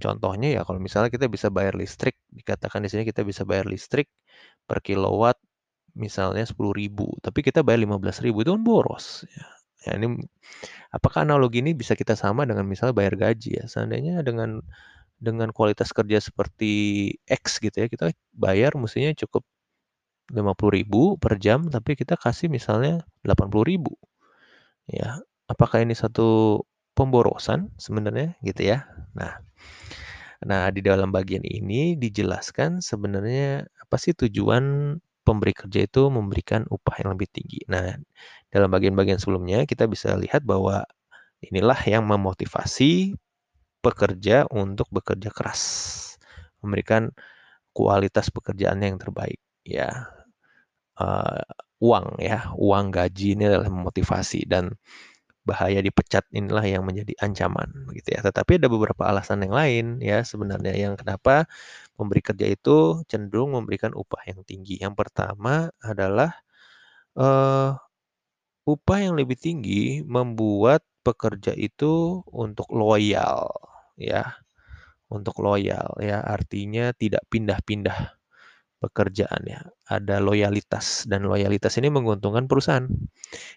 Contohnya 0.00 0.48
ya 0.56 0.60
kalau 0.66 0.80
misalnya 0.80 1.10
kita 1.12 1.26
bisa 1.28 1.48
bayar 1.52 1.76
listrik, 1.76 2.16
dikatakan 2.32 2.82
di 2.84 2.88
sini 2.92 3.02
kita 3.08 3.22
bisa 3.22 3.44
bayar 3.44 3.68
listrik 3.68 4.08
per 4.68 4.80
kilowatt 4.80 5.38
misalnya 5.94 6.42
10.000, 6.42 7.22
tapi 7.22 7.40
kita 7.46 7.62
bayar 7.62 7.86
15.000 7.86 8.34
itu 8.42 8.50
kan 8.54 8.62
boros 8.64 9.24
ya. 9.30 9.46
Ya 9.84 10.00
ini 10.00 10.16
apakah 10.96 11.28
analogi 11.28 11.60
ini 11.60 11.76
bisa 11.76 11.92
kita 11.92 12.16
sama 12.16 12.48
dengan 12.48 12.64
misalnya 12.64 12.96
bayar 12.96 13.14
gaji 13.20 13.60
ya? 13.60 13.64
Seandainya 13.68 14.24
dengan 14.24 14.64
dengan 15.20 15.52
kualitas 15.54 15.92
kerja 15.92 16.18
seperti 16.20 16.72
X 17.28 17.60
gitu 17.60 17.84
ya, 17.84 17.86
kita 17.92 18.12
bayar 18.34 18.74
mestinya 18.80 19.12
cukup 19.16 19.44
50.000 20.32 21.20
per 21.20 21.36
jam, 21.36 21.68
tapi 21.68 21.96
kita 22.00 22.16
kasih 22.16 22.48
misalnya 22.48 23.04
80.000. 23.24 23.92
Ya, 24.88 25.20
apakah 25.50 25.84
ini 25.84 25.92
satu 25.96 26.60
pemborosan 26.94 27.74
sebenarnya 27.76 28.38
gitu 28.46 28.62
ya. 28.74 28.86
Nah, 29.18 29.42
nah 30.44 30.70
di 30.70 30.80
dalam 30.80 31.10
bagian 31.10 31.42
ini 31.42 31.98
dijelaskan 31.98 32.80
sebenarnya 32.80 33.66
apa 33.66 33.96
sih 33.98 34.14
tujuan 34.14 34.96
pemberi 35.24 35.56
kerja 35.56 35.88
itu 35.88 36.12
memberikan 36.12 36.68
upah 36.68 37.00
yang 37.02 37.16
lebih 37.16 37.28
tinggi. 37.32 37.64
Nah, 37.66 37.96
dalam 38.52 38.68
bagian-bagian 38.70 39.18
sebelumnya 39.18 39.64
kita 39.64 39.88
bisa 39.88 40.14
lihat 40.14 40.44
bahwa 40.44 40.84
inilah 41.40 41.80
yang 41.88 42.04
memotivasi 42.04 43.16
pekerja 43.80 44.48
untuk 44.52 44.88
bekerja 44.92 45.28
keras, 45.32 45.62
memberikan 46.60 47.12
kualitas 47.74 48.30
pekerjaannya 48.32 48.94
yang 48.94 49.00
terbaik 49.00 49.40
ya. 49.66 49.90
Uh, 50.94 51.42
uang 51.82 52.22
ya, 52.22 52.54
uang 52.54 52.94
gaji 52.94 53.34
ini 53.34 53.50
adalah 53.50 53.66
memotivasi 53.66 54.46
dan 54.46 54.78
bahaya 55.44 55.80
dipecat 55.84 56.24
inilah 56.32 56.64
yang 56.64 56.82
menjadi 56.88 57.12
ancaman 57.20 57.88
gitu 57.92 58.16
ya. 58.16 58.20
Tetapi 58.24 58.58
ada 58.60 58.68
beberapa 58.72 59.04
alasan 59.08 59.44
yang 59.44 59.54
lain 59.54 59.86
ya 60.00 60.24
sebenarnya 60.24 60.72
yang 60.74 60.94
kenapa 60.96 61.44
memberi 62.00 62.20
kerja 62.24 62.46
itu 62.48 63.04
cenderung 63.06 63.54
memberikan 63.56 63.92
upah 63.94 64.24
yang 64.28 64.40
tinggi. 64.42 64.80
Yang 64.80 64.94
pertama 65.06 65.70
adalah 65.84 66.32
uh, 67.20 67.76
upah 68.64 68.98
yang 69.04 69.14
lebih 69.20 69.36
tinggi 69.38 70.00
membuat 70.04 70.82
pekerja 71.04 71.52
itu 71.54 72.24
untuk 72.32 72.72
loyal 72.72 73.52
ya. 74.00 74.40
Untuk 75.12 75.38
loyal 75.44 75.94
ya 76.00 76.24
artinya 76.24 76.90
tidak 76.96 77.22
pindah-pindah 77.30 78.23
pekerjaan 78.84 79.42
ya. 79.48 79.60
Ada 79.88 80.20
loyalitas 80.20 81.08
dan 81.08 81.24
loyalitas 81.24 81.80
ini 81.80 81.88
menguntungkan 81.88 82.44
perusahaan. 82.44 82.84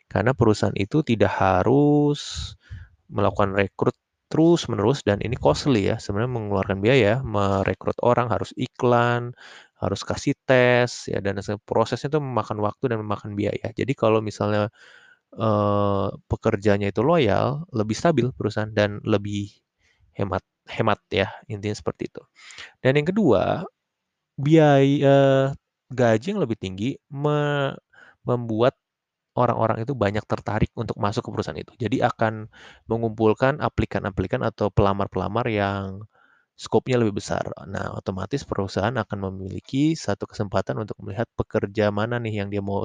Karena 0.07 0.31
perusahaan 0.31 0.75
itu 0.79 1.03
tidak 1.03 1.31
harus 1.35 2.53
melakukan 3.11 3.55
rekrut 3.55 3.95
terus-menerus 4.27 5.03
dan 5.07 5.19
ini 5.23 5.35
costly 5.39 5.91
ya. 5.91 5.95
Sebenarnya 5.99 6.31
mengeluarkan 6.31 6.79
biaya, 6.83 7.19
merekrut 7.23 7.95
orang 8.03 8.27
harus 8.31 8.51
iklan, 8.55 9.35
harus 9.79 10.01
kasih 10.03 10.35
tes 10.47 11.05
ya 11.11 11.21
dan 11.21 11.39
prosesnya 11.63 12.09
itu 12.11 12.19
memakan 12.19 12.59
waktu 12.63 12.91
dan 12.91 12.97
memakan 13.03 13.37
biaya. 13.37 13.71
Jadi 13.71 13.93
kalau 13.95 14.19
misalnya 14.23 14.67
eh, 15.35 16.07
pekerjanya 16.31 16.87
itu 16.91 17.01
loyal, 17.05 17.67
lebih 17.75 17.95
stabil 17.97 18.27
perusahaan 18.35 18.71
dan 18.71 18.99
lebih 19.05 19.51
hemat 20.17 20.43
hemat 20.67 20.99
ya 21.13 21.29
intinya 21.47 21.75
seperti 21.77 22.11
itu. 22.11 22.23
Dan 22.83 22.99
yang 22.99 23.07
kedua, 23.07 23.63
biaya 24.37 25.17
gaji 25.89 26.27
yang 26.35 26.41
lebih 26.43 26.57
tinggi 26.59 26.89
me 27.09 27.73
membuat 28.27 28.75
orang-orang 29.37 29.85
itu 29.85 29.93
banyak 29.93 30.25
tertarik 30.25 30.73
untuk 30.73 30.97
masuk 30.97 31.25
ke 31.25 31.29
perusahaan 31.33 31.61
itu. 31.61 31.73
Jadi 31.77 32.01
akan 32.01 32.49
mengumpulkan 32.89 33.61
aplikan-aplikan 33.61 34.41
atau 34.41 34.73
pelamar-pelamar 34.73 35.45
yang 35.47 36.05
skopnya 36.57 36.97
lebih 36.97 37.21
besar. 37.21 37.45
Nah, 37.69 37.93
otomatis 37.93 38.41
perusahaan 38.41 38.93
akan 38.97 39.29
memiliki 39.29 39.93
satu 39.93 40.25
kesempatan 40.25 40.81
untuk 40.81 40.97
melihat 41.05 41.29
pekerja 41.37 41.93
mana 41.93 42.17
nih 42.17 42.41
yang 42.43 42.49
dia 42.49 42.65
mau 42.65 42.81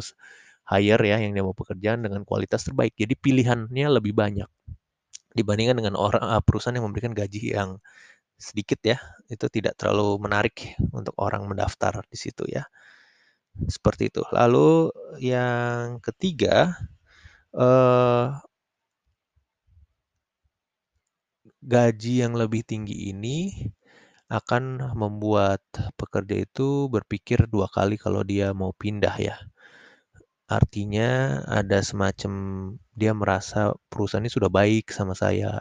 hire 0.69 1.05
ya, 1.09 1.17
yang 1.25 1.33
dia 1.33 1.41
mau 1.41 1.57
pekerjaan 1.57 2.05
dengan 2.05 2.23
kualitas 2.29 2.69
terbaik. 2.69 2.93
Jadi 3.01 3.17
pilihannya 3.17 3.89
lebih 3.89 4.13
banyak 4.13 4.47
dibandingkan 5.33 5.81
dengan 5.81 5.97
orang 5.97 6.21
perusahaan 6.45 6.77
yang 6.77 6.85
memberikan 6.85 7.17
gaji 7.17 7.57
yang 7.57 7.81
sedikit 8.43 8.81
ya, 8.83 8.99
itu 9.31 9.47
tidak 9.47 9.79
terlalu 9.79 10.19
menarik 10.19 10.75
untuk 10.91 11.15
orang 11.23 11.47
mendaftar 11.47 12.03
di 12.11 12.19
situ 12.19 12.45
ya. 12.51 12.67
Seperti 13.69 14.11
itu. 14.11 14.23
Lalu 14.35 14.91
yang 15.23 16.01
ketiga, 16.03 16.75
eh, 17.55 18.27
gaji 21.63 22.15
yang 22.27 22.35
lebih 22.35 22.63
tinggi 22.67 23.15
ini 23.15 23.39
akan 24.33 24.65
membuat 24.97 25.63
pekerja 26.01 26.37
itu 26.47 26.89
berpikir 26.89 27.47
dua 27.47 27.69
kali 27.69 27.95
kalau 28.01 28.23
dia 28.27 28.51
mau 28.57 28.73
pindah 28.75 29.17
ya. 29.21 29.37
Artinya 30.49 31.41
ada 31.49 31.79
semacam 31.85 32.33
dia 32.97 33.13
merasa 33.17 33.73
perusahaan 33.89 34.25
ini 34.25 34.33
sudah 34.33 34.51
baik 34.53 34.91
sama 34.93 35.15
saya 35.17 35.61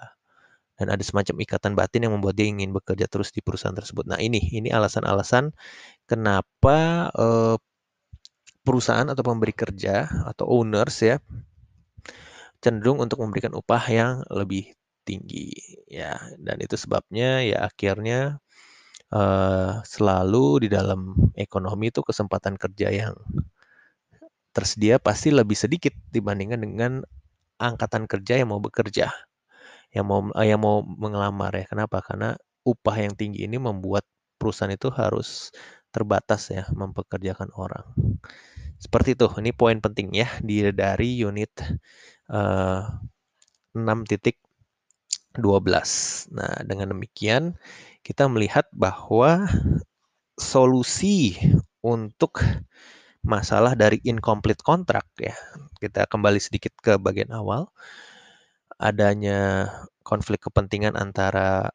dan 0.81 0.89
ada 0.89 1.03
semacam 1.05 1.38
ikatan 1.45 1.77
batin 1.77 2.09
yang 2.09 2.17
membuat 2.17 2.33
dia 2.33 2.50
ingin 2.50 2.73
bekerja 2.73 3.05
terus 3.05 3.29
di 3.29 3.45
perusahaan 3.45 3.77
tersebut. 3.77 4.09
Nah 4.09 4.17
ini, 4.17 4.41
ini 4.50 4.73
alasan-alasan 4.73 5.53
kenapa 6.09 7.07
uh, 7.13 7.61
perusahaan 8.65 9.05
atau 9.05 9.21
pemberi 9.21 9.53
kerja 9.53 10.09
atau 10.25 10.50
owners 10.50 10.97
ya 11.05 11.17
cenderung 12.61 13.01
untuk 13.01 13.21
memberikan 13.21 13.53
upah 13.57 13.83
yang 13.89 14.11
lebih 14.29 14.73
tinggi 15.01 15.50
ya 15.89 16.13
dan 16.38 16.61
itu 16.61 16.77
sebabnya 16.77 17.41
ya 17.41 17.65
akhirnya 17.65 18.38
uh, 19.09 19.81
selalu 19.81 20.65
di 20.65 20.67
dalam 20.69 21.17
ekonomi 21.33 21.89
itu 21.89 22.05
kesempatan 22.05 22.61
kerja 22.61 22.93
yang 22.93 23.17
tersedia 24.53 25.01
pasti 25.01 25.33
lebih 25.33 25.57
sedikit 25.57 25.95
dibandingkan 26.13 26.61
dengan 26.61 26.91
angkatan 27.57 28.05
kerja 28.05 28.38
yang 28.38 28.53
mau 28.53 28.61
bekerja 28.61 29.09
yang 29.91 30.05
mau 30.07 30.21
yang 30.41 30.60
mau 30.62 30.83
mengelamar 30.83 31.51
ya. 31.55 31.65
Kenapa? 31.67 32.00
Karena 32.03 32.36
upah 32.63 32.95
yang 33.00 33.13
tinggi 33.15 33.43
ini 33.43 33.57
membuat 33.60 34.07
perusahaan 34.39 34.71
itu 34.71 34.89
harus 34.89 35.51
terbatas 35.91 36.50
ya 36.50 36.63
mempekerjakan 36.71 37.51
orang. 37.53 37.86
Seperti 38.81 39.13
itu. 39.13 39.27
Ini 39.38 39.51
poin 39.53 39.77
penting 39.77 40.15
ya 40.15 40.31
di 40.41 40.63
dari 40.71 41.21
unit 41.21 41.51
uh, 42.31 42.88
6.12. 43.75 44.36
Nah, 46.33 46.55
dengan 46.65 46.88
demikian 46.95 47.53
kita 48.01 48.25
melihat 48.25 48.65
bahwa 48.74 49.45
solusi 50.39 51.38
untuk 51.86 52.41
masalah 53.21 53.77
dari 53.77 54.01
incomplete 54.01 54.65
contract 54.65 55.13
ya. 55.21 55.38
Kita 55.77 56.10
kembali 56.10 56.41
sedikit 56.41 56.74
ke 56.81 56.98
bagian 56.98 57.29
awal. 57.29 57.69
Adanya 58.81 59.69
konflik 60.01 60.41
kepentingan 60.50 60.97
antara 60.97 61.69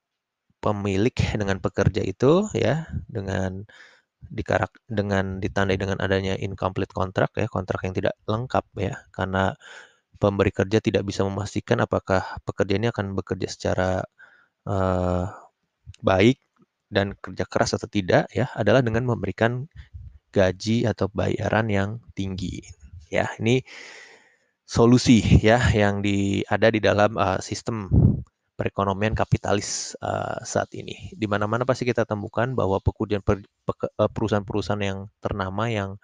pemilik 0.58 1.14
dengan 1.40 1.62
pekerja 1.62 2.02
itu 2.02 2.50
ya 2.50 2.90
dengan 3.06 3.62
dikarak 4.26 4.75
dengan 4.90 5.38
ditandai 5.38 5.78
dengan 5.78 6.02
adanya 6.02 6.34
incomplete 6.34 6.90
contract 6.90 7.38
ya, 7.38 7.46
kontrak 7.46 7.86
yang 7.86 7.94
tidak 7.94 8.14
lengkap 8.26 8.64
ya. 8.78 8.94
Karena 9.14 9.54
pemberi 10.18 10.50
kerja 10.50 10.82
tidak 10.82 11.06
bisa 11.06 11.22
memastikan 11.22 11.78
apakah 11.84 12.25
pekerja 12.42 12.75
ini 12.80 12.88
akan 12.90 13.14
bekerja 13.14 13.48
secara 13.52 14.02
uh, 14.66 15.30
baik 16.02 16.42
dan 16.90 17.14
kerja 17.18 17.44
keras 17.46 17.75
atau 17.76 17.86
tidak 17.90 18.30
ya 18.32 18.50
adalah 18.54 18.80
dengan 18.82 19.06
memberikan 19.06 19.66
gaji 20.34 20.84
atau 20.88 21.06
bayaran 21.12 21.66
yang 21.70 21.90
tinggi. 22.12 22.62
Ya, 23.06 23.30
ini 23.38 23.62
solusi 24.66 25.23
ya 25.40 25.62
yang 25.70 26.02
di, 26.02 26.42
ada 26.50 26.68
di 26.75 26.82
dalam 26.82 27.14
uh, 27.14 27.38
sistem 27.38 27.87
perekonomian 28.56 29.12
kapitalis 29.14 29.94
uh, 30.00 30.40
saat 30.42 30.73
ini. 30.75 31.12
Di 31.12 31.28
mana-mana 31.30 31.62
pasti 31.62 31.85
kita 31.87 32.08
temukan 32.08 32.50
bahwa 32.56 32.80
per, 32.80 33.44
perusahaan-perusahaan 33.96 34.82
yang 34.82 35.00
ternama 35.23 35.68
yang 35.70 36.00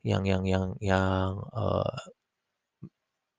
yang 0.00 0.24
yang 0.24 0.42
yang 0.48 0.66
yang 0.80 1.36
uh, 1.52 2.00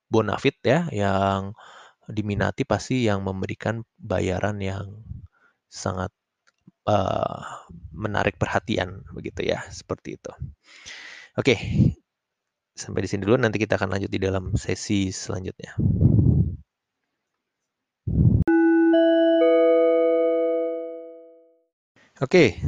bonafit 0.07 0.61
ya, 0.61 0.85
yang 0.93 1.57
diminati 2.05 2.63
pasti 2.63 3.09
yang 3.09 3.25
memberikan 3.25 3.81
bayaran 3.97 4.61
yang 4.61 5.01
sangat 5.71 6.13
uh, 6.85 7.65
menarik 7.91 8.37
perhatian 8.37 9.01
begitu 9.09 9.51
ya, 9.51 9.65
seperti 9.73 10.21
itu. 10.21 10.31
Oke, 11.33 11.55
sampai 12.75 13.05
di 13.05 13.09
sini 13.11 13.21
dulu. 13.25 13.37
Nanti 13.39 13.57
kita 13.61 13.75
akan 13.79 13.95
lanjut 13.97 14.11
di 14.11 14.19
dalam 14.21 14.53
sesi 14.55 15.09
selanjutnya. 15.13 15.75
Oke, 22.21 22.61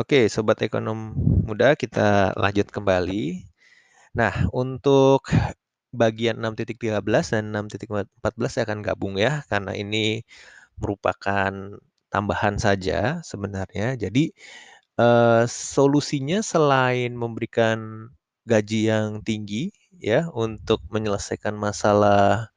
oke, 0.00 0.32
sobat 0.32 0.56
ekonom 0.64 1.12
muda, 1.44 1.76
kita 1.76 2.32
lanjut 2.40 2.72
kembali. 2.72 3.44
Nah, 4.16 4.32
untuk 4.52 5.28
bagian 5.92 6.40
6.13 6.40 6.96
dan 7.36 7.44
6.14 7.52 8.48
saya 8.48 8.64
akan 8.68 8.80
gabung 8.80 9.20
ya, 9.20 9.44
karena 9.52 9.76
ini 9.76 10.24
merupakan 10.80 11.52
tambahan 12.12 12.56
saja 12.56 13.20
sebenarnya. 13.24 13.96
Jadi 14.00 14.32
uh, 15.00 15.44
solusinya 15.48 16.40
selain 16.40 17.12
memberikan 17.16 18.08
gaji 18.42 18.90
yang 18.90 19.22
tinggi 19.22 19.70
ya 20.02 20.26
untuk 20.34 20.82
menyelesaikan 20.90 21.54
masalah 21.54 22.50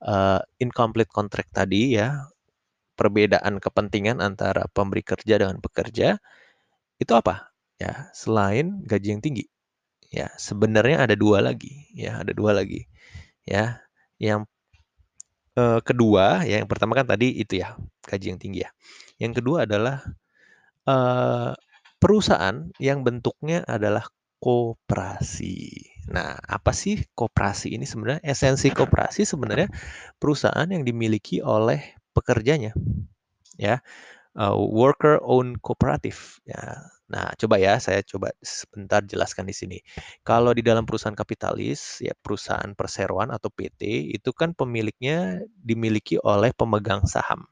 uh, 0.00 0.40
incomplete 0.60 1.12
contract 1.12 1.52
tadi 1.52 1.96
ya, 1.96 2.28
perbedaan 2.96 3.60
kepentingan 3.60 4.24
antara 4.24 4.64
pemberi 4.72 5.04
kerja 5.04 5.36
dengan 5.40 5.60
pekerja 5.60 6.16
itu 6.96 7.12
apa? 7.12 7.52
Ya, 7.76 8.08
selain 8.16 8.80
gaji 8.88 9.16
yang 9.16 9.22
tinggi. 9.22 9.44
Ya, 10.08 10.32
sebenarnya 10.40 11.04
ada 11.04 11.12
dua 11.18 11.44
lagi, 11.44 11.84
ya, 11.92 12.24
ada 12.24 12.32
dua 12.32 12.56
lagi. 12.56 12.88
Ya, 13.44 13.84
yang 14.16 14.48
uh, 15.60 15.80
kedua, 15.84 16.46
ya 16.48 16.64
yang 16.64 16.68
pertama 16.70 16.96
kan 16.96 17.04
tadi 17.04 17.36
itu 17.36 17.60
ya, 17.60 17.76
gaji 18.08 18.32
yang 18.32 18.40
tinggi 18.40 18.60
ya. 18.64 18.70
Yang 19.20 19.44
kedua 19.44 19.68
adalah 19.68 20.00
uh, 20.88 21.52
perusahaan 22.00 22.72
yang 22.80 23.04
bentuknya 23.04 23.60
adalah 23.68 24.08
koperasi. 24.46 25.74
Nah, 26.14 26.38
apa 26.38 26.70
sih 26.70 27.02
koperasi 27.18 27.74
ini 27.74 27.82
sebenarnya? 27.82 28.22
Esensi 28.22 28.70
koperasi 28.70 29.26
sebenarnya 29.26 29.66
perusahaan 30.22 30.70
yang 30.70 30.86
dimiliki 30.86 31.42
oleh 31.42 31.98
pekerjanya, 32.14 32.70
ya, 33.58 33.82
uh, 34.38 34.54
worker 34.54 35.18
own 35.26 35.58
cooperative. 35.58 36.38
Ya, 36.46 36.78
Nah, 37.06 37.30
coba 37.38 37.54
ya, 37.62 37.78
saya 37.78 38.02
coba 38.02 38.34
sebentar 38.42 38.98
jelaskan 39.06 39.46
di 39.46 39.54
sini. 39.54 39.78
Kalau 40.26 40.50
di 40.50 40.62
dalam 40.66 40.82
perusahaan 40.82 41.14
kapitalis, 41.14 42.02
ya 42.02 42.10
perusahaan 42.18 42.74
perseroan 42.74 43.30
atau 43.30 43.46
PT, 43.46 44.10
itu 44.10 44.34
kan 44.34 44.58
pemiliknya 44.58 45.38
dimiliki 45.54 46.18
oleh 46.18 46.50
pemegang 46.50 47.06
saham. 47.06 47.46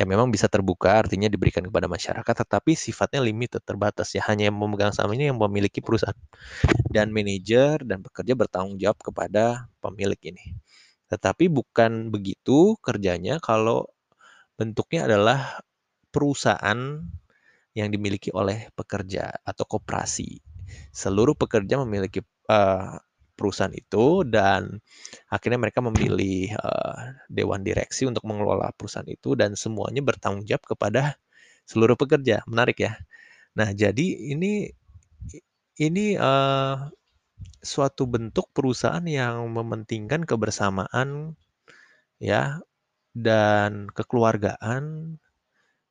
Ya 0.00 0.08
memang 0.08 0.32
bisa 0.32 0.48
terbuka, 0.48 1.04
artinya 1.04 1.28
diberikan 1.28 1.60
kepada 1.60 1.84
masyarakat, 1.84 2.24
tetapi 2.24 2.72
sifatnya 2.72 3.20
limited, 3.20 3.60
terbatas. 3.60 4.16
Ya 4.16 4.24
hanya 4.32 4.48
yang 4.48 4.56
memegang 4.56 4.96
saham 4.96 5.12
ini 5.12 5.28
yang 5.28 5.36
memiliki 5.36 5.84
perusahaan. 5.84 6.16
Dan 6.88 7.12
manajer 7.12 7.84
dan 7.84 8.00
pekerja 8.00 8.32
bertanggung 8.32 8.80
jawab 8.80 8.96
kepada 9.04 9.68
pemilik 9.84 10.16
ini. 10.24 10.56
Tetapi 11.12 11.52
bukan 11.52 12.08
begitu 12.08 12.80
kerjanya 12.80 13.44
kalau 13.44 13.92
bentuknya 14.56 15.04
adalah 15.04 15.60
perusahaan 16.08 17.04
yang 17.76 17.88
dimiliki 17.92 18.32
oleh 18.32 18.72
pekerja 18.72 19.36
atau 19.44 19.68
koperasi. 19.68 20.40
Seluruh 20.96 21.36
pekerja 21.36 21.76
memiliki 21.76 22.24
uh, 22.48 22.96
perusahaan 23.40 23.72
itu 23.72 24.28
dan 24.28 24.84
akhirnya 25.32 25.56
mereka 25.56 25.80
memilih 25.80 26.52
uh, 26.60 27.16
dewan 27.32 27.64
direksi 27.64 28.04
untuk 28.04 28.28
mengelola 28.28 28.68
perusahaan 28.76 29.08
itu 29.08 29.32
dan 29.32 29.56
semuanya 29.56 30.04
bertanggung 30.04 30.44
jawab 30.44 30.68
kepada 30.68 31.16
seluruh 31.64 31.96
pekerja. 31.96 32.44
Menarik 32.44 32.84
ya. 32.84 33.00
Nah, 33.56 33.72
jadi 33.72 34.36
ini 34.36 34.68
ini 35.80 36.20
uh, 36.20 36.92
suatu 37.64 38.04
bentuk 38.04 38.52
perusahaan 38.52 39.04
yang 39.08 39.48
mementingkan 39.48 40.28
kebersamaan 40.28 41.32
ya 42.20 42.60
dan 43.16 43.88
kekeluargaan 43.90 45.16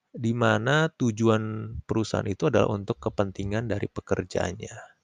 di 0.10 0.34
mana 0.34 0.90
tujuan 0.94 1.74
perusahaan 1.86 2.26
itu 2.26 2.50
adalah 2.50 2.74
untuk 2.74 2.98
kepentingan 2.98 3.70
dari 3.70 3.86
pekerjanya. 3.86 4.99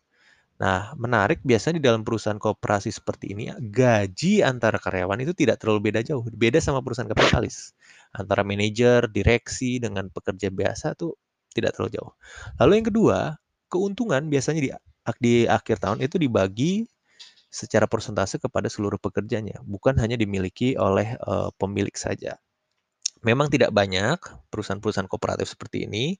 Nah, 0.55 0.95
menarik 0.95 1.43
biasanya 1.43 1.83
di 1.83 1.83
dalam 1.83 2.07
perusahaan 2.07 2.39
kooperasi 2.39 2.87
seperti 2.87 3.35
ini, 3.35 3.51
gaji 3.59 4.39
antara 4.39 4.79
karyawan 4.79 5.19
itu 5.19 5.35
tidak 5.35 5.59
terlalu 5.59 5.91
beda 5.91 5.99
jauh. 5.99 6.23
Beda 6.31 6.63
sama 6.63 6.79
perusahaan 6.79 7.11
kapitalis. 7.11 7.75
Antara 8.15 8.47
manajer, 8.47 9.11
direksi, 9.11 9.83
dengan 9.83 10.07
pekerja 10.07 10.47
biasa 10.47 10.95
tuh 10.95 11.19
tidak 11.51 11.75
terlalu 11.75 11.99
jauh. 11.99 12.11
Lalu 12.63 12.71
yang 12.79 12.87
kedua, 12.87 13.19
keuntungan 13.67 14.31
biasanya 14.31 14.61
di, 14.63 14.69
di 15.19 15.35
akhir 15.43 15.83
tahun 15.83 15.99
itu 15.99 16.15
dibagi 16.15 16.87
secara 17.51 17.87
persentase 17.87 18.39
kepada 18.39 18.67
seluruh 18.71 18.99
pekerjanya, 18.99 19.59
bukan 19.63 19.95
hanya 19.99 20.19
dimiliki 20.19 20.75
oleh 20.75 21.15
uh, 21.23 21.51
pemilik 21.55 21.95
saja. 21.95 22.39
Memang 23.23 23.47
tidak 23.47 23.71
banyak 23.71 24.19
perusahaan-perusahaan 24.51 25.07
kooperatif 25.07 25.51
seperti 25.55 25.87
ini 25.87 26.19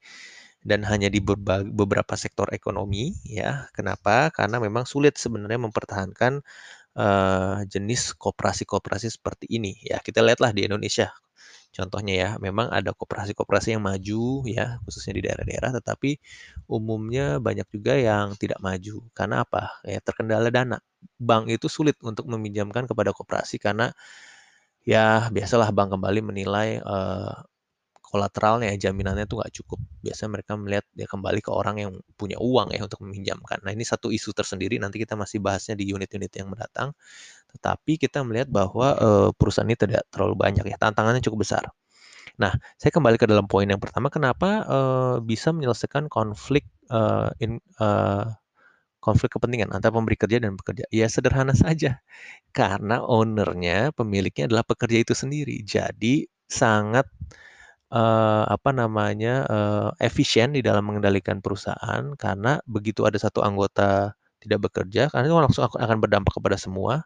dan 0.66 0.82
hanya 0.90 1.14
di 1.14 1.22
beberapa 1.22 2.18
sektor 2.18 2.50
ekonomi 2.50 3.14
ya. 3.22 3.70
Kenapa? 3.78 4.34
Karena 4.34 4.58
memang 4.58 4.90
sulit 4.90 5.16
sebenarnya 5.22 5.62
mempertahankan 5.70 6.42
uh, 6.98 7.62
jenis 7.70 8.18
kooperasi-kooperasi 8.18 9.14
seperti 9.14 9.46
ini 9.54 9.78
ya. 9.86 10.02
Kita 10.02 10.26
lihatlah 10.26 10.52
di 10.58 10.66
Indonesia. 10.66 11.14
Contohnya 11.76 12.14
ya, 12.16 12.30
memang 12.40 12.72
ada 12.72 12.96
kooperasi-kooperasi 12.96 13.76
yang 13.76 13.84
maju 13.84 14.48
ya, 14.48 14.80
khususnya 14.88 15.14
di 15.20 15.22
daerah-daerah, 15.28 15.76
tetapi 15.76 16.18
umumnya 16.72 17.38
banyak 17.44 17.68
juga 17.70 18.00
yang 18.00 18.34
tidak 18.40 18.64
maju. 18.64 19.04
Karena 19.12 19.44
apa? 19.44 19.84
Ya 19.84 20.00
terkendala 20.00 20.50
dana. 20.50 20.80
Bank 21.20 21.52
itu 21.52 21.68
sulit 21.68 22.00
untuk 22.02 22.26
meminjamkan 22.32 22.88
kepada 22.90 23.12
kooperasi 23.14 23.60
karena 23.62 23.92
ya 24.88 25.28
biasalah 25.30 25.70
bank 25.76 25.94
kembali 26.00 26.22
menilai 26.24 26.80
uh, 26.80 27.44
kolateralnya 28.16 28.72
ya 28.72 28.88
jaminannya 28.88 29.28
tuh 29.28 29.44
nggak 29.44 29.52
cukup. 29.60 29.80
Biasanya 30.00 30.30
mereka 30.40 30.56
melihat 30.56 30.86
dia 30.96 31.04
kembali 31.04 31.44
ke 31.44 31.52
orang 31.52 31.76
yang 31.84 31.92
punya 32.16 32.40
uang 32.40 32.72
ya 32.72 32.88
untuk 32.88 33.04
meminjamkan. 33.04 33.60
Nah 33.68 33.76
ini 33.76 33.84
satu 33.84 34.08
isu 34.16 34.32
tersendiri 34.32 34.80
nanti 34.80 35.04
kita 35.04 35.20
masih 35.20 35.44
bahasnya 35.44 35.76
di 35.76 35.92
unit-unit 35.92 36.32
yang 36.32 36.48
mendatang. 36.48 36.96
Tetapi 37.52 38.00
kita 38.00 38.24
melihat 38.24 38.48
bahwa 38.48 38.96
uh, 38.96 39.30
perusahaan 39.36 39.68
ini 39.68 39.76
tidak 39.76 40.08
terlalu 40.08 40.40
banyak 40.40 40.64
ya 40.64 40.80
tantangannya 40.80 41.20
cukup 41.20 41.44
besar. 41.44 41.68
Nah 42.40 42.56
saya 42.80 42.96
kembali 42.96 43.20
ke 43.20 43.28
dalam 43.28 43.52
poin 43.52 43.68
yang 43.68 43.84
pertama 43.84 44.08
kenapa 44.08 44.64
uh, 44.64 45.16
bisa 45.20 45.52
menyelesaikan 45.52 46.08
konflik 46.08 46.64
uh, 46.88 47.36
in, 47.44 47.60
uh, 47.84 48.32
konflik 49.06 49.38
kepentingan 49.38 49.70
antara 49.70 49.94
pemberi 49.94 50.18
kerja 50.18 50.42
dan 50.42 50.58
pekerja? 50.58 50.90
Ya 50.90 51.06
sederhana 51.06 51.54
saja, 51.54 52.02
karena 52.50 53.06
owner-nya, 53.06 53.94
pemiliknya 53.94 54.50
adalah 54.50 54.66
pekerja 54.66 54.98
itu 55.06 55.14
sendiri. 55.14 55.62
Jadi 55.62 56.26
sangat, 56.50 57.06
eee, 57.96 58.44
apa 58.52 58.72
namanya, 58.76 59.48
eee, 59.50 59.90
efisien 60.12 60.52
di 60.56 60.62
dalam 60.66 60.84
mengendalikan 60.88 61.40
perusahaan 61.46 62.14
karena 62.20 62.60
begitu 62.70 63.08
ada 63.08 63.18
satu 63.22 63.42
anggota 63.48 64.14
tidak 64.44 64.70
bekerja, 64.72 65.10
karena 65.14 65.26
itu 65.32 65.36
langsung 65.40 65.66
akan 65.70 65.98
berdampak 66.04 66.34
kepada 66.38 66.58
semua, 66.60 67.04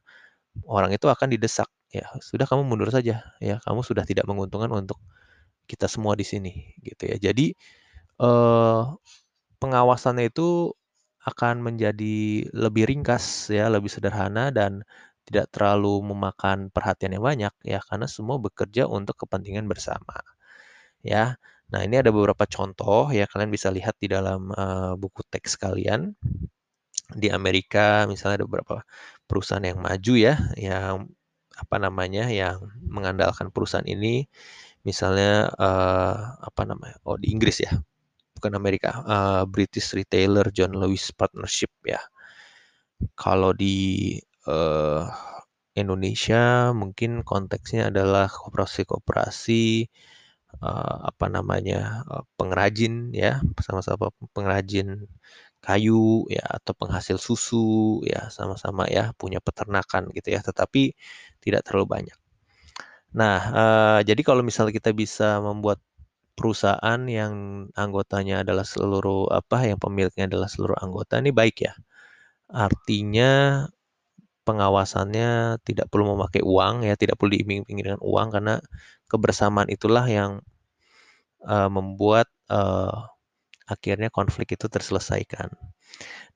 orang 0.69 0.91
itu 0.95 1.07
akan 1.11 1.29
didesak, 1.35 1.69
ya 1.93 2.05
sudah 2.23 2.45
kamu 2.49 2.63
mundur 2.67 2.89
saja, 2.93 3.23
ya 3.43 3.57
kamu 3.65 3.81
sudah 3.85 4.03
tidak 4.07 4.25
menguntungkan 4.29 4.71
untuk 4.73 4.99
kita 5.69 5.87
semua 5.91 6.15
di 6.19 6.25
sini, 6.27 6.73
gitu 6.83 7.09
ya. 7.11 7.17
Jadi, 7.21 7.53
eee, 8.21 8.81
pengawasannya 9.61 10.29
itu 10.31 10.73
akan 11.25 11.61
menjadi 11.65 12.47
lebih 12.55 12.89
ringkas 12.91 13.49
ya, 13.53 13.67
lebih 13.71 13.89
sederhana 13.91 14.49
dan 14.55 14.83
tidak 15.29 15.49
terlalu 15.55 16.01
memakan 16.13 16.69
perhatian 16.73 17.15
yang 17.17 17.25
banyak 17.25 17.53
ya, 17.67 17.79
karena 17.89 18.07
semua 18.11 18.37
bekerja 18.41 18.87
untuk 18.89 19.15
kepentingan 19.27 19.67
bersama, 19.71 20.17
ya. 21.05 21.35
Nah, 21.69 21.81
ini 21.85 22.01
ada 22.01 22.09
beberapa 22.09 22.45
contoh 22.49 23.13
ya, 23.13 23.25
kalian 23.29 23.51
bisa 23.53 23.69
lihat 23.69 23.95
di 24.01 24.09
dalam, 24.09 24.49
eee, 24.53 24.93
buku 24.97 25.21
teks 25.29 25.53
kalian. 25.61 26.17
Di 27.13 27.29
Amerika 27.33 28.05
misalnya 28.09 28.45
ada 28.45 28.47
beberapa 28.49 28.77
perusahaan 29.29 29.65
yang 29.65 29.79
maju 29.81 30.13
ya, 30.17 30.35
yang 30.57 31.09
apa 31.57 31.75
namanya, 31.81 32.29
yang 32.31 32.57
mengandalkan 32.85 33.49
perusahaan 33.53 33.85
ini, 33.87 34.25
misalnya, 34.87 35.49
eee, 35.59 36.15
apa 36.49 36.61
namanya, 36.69 36.97
oh 37.07 37.17
di 37.21 37.29
Inggris 37.33 37.61
ya, 37.65 37.71
bukan 38.37 38.53
Amerika, 38.59 38.91
eee, 39.07 39.43
British 39.51 39.93
Retailer 39.97 40.47
John 40.55 40.73
Lewis 40.77 41.09
Partnership 41.15 41.71
ya. 41.87 42.01
Kalau 43.17 43.51
di, 43.55 43.75
eee, 44.49 45.01
Indonesia 45.79 46.73
mungkin 46.75 47.23
konteksnya 47.23 47.89
adalah 47.93 48.27
koperasi-koperasi, 48.31 49.87
eee, 50.63 50.95
apa 51.11 51.25
namanya, 51.31 52.03
eee, 52.11 52.23
pengrajin 52.39 52.93
ya, 53.15 53.41
sama-sama 53.65 54.09
pengrajin 54.35 55.07
kayu 55.65 56.25
ya, 56.31 56.43
atau 56.57 56.73
penghasil 56.77 57.17
susu 57.21 58.01
ya, 58.07 58.29
sama-sama 58.33 58.87
ya 58.91 59.11
punya 59.19 59.39
peternakan 59.43 60.09
gitu 60.17 60.29
ya, 60.35 60.41
tetapi 60.45 60.93
tidak 61.43 61.63
terlalu 61.67 61.87
banyak. 62.01 62.17
Nah, 63.17 63.37
eee, 63.55 63.99
jadi 64.09 64.21
kalau 64.25 64.41
misalnya 64.45 64.73
kita 64.75 64.91
bisa 64.95 65.41
membuat 65.41 65.81
perusahaan 66.37 67.01
yang 67.09 67.67
anggotanya 67.77 68.43
adalah 68.45 68.63
seluruh 68.67 69.29
apa, 69.33 69.67
yang 69.69 69.79
pemiliknya 69.81 70.27
adalah 70.31 70.47
seluruh 70.51 70.77
anggota 70.81 71.19
ini 71.21 71.31
baik 71.35 71.57
ya. 71.67 71.73
Artinya 72.51 73.65
pengawasannya 74.49 75.61
tidak 75.67 75.87
perlu 75.93 76.17
memakai 76.17 76.41
uang 76.41 76.87
ya, 76.89 76.97
tidak 76.97 77.21
perlu 77.21 77.37
diiming-imingi 77.37 77.83
dengan 77.85 78.01
uang 78.01 78.27
karena 78.35 78.55
kebersamaan 79.11 79.69
itulah 79.69 80.05
yang, 80.09 80.41
eee, 81.45 81.69
membuat, 81.73 82.29
eee, 82.51 82.95
akhirnya 83.69 84.09
konflik 84.13 84.55
itu 84.57 84.67
terselesaikan. 84.71 85.49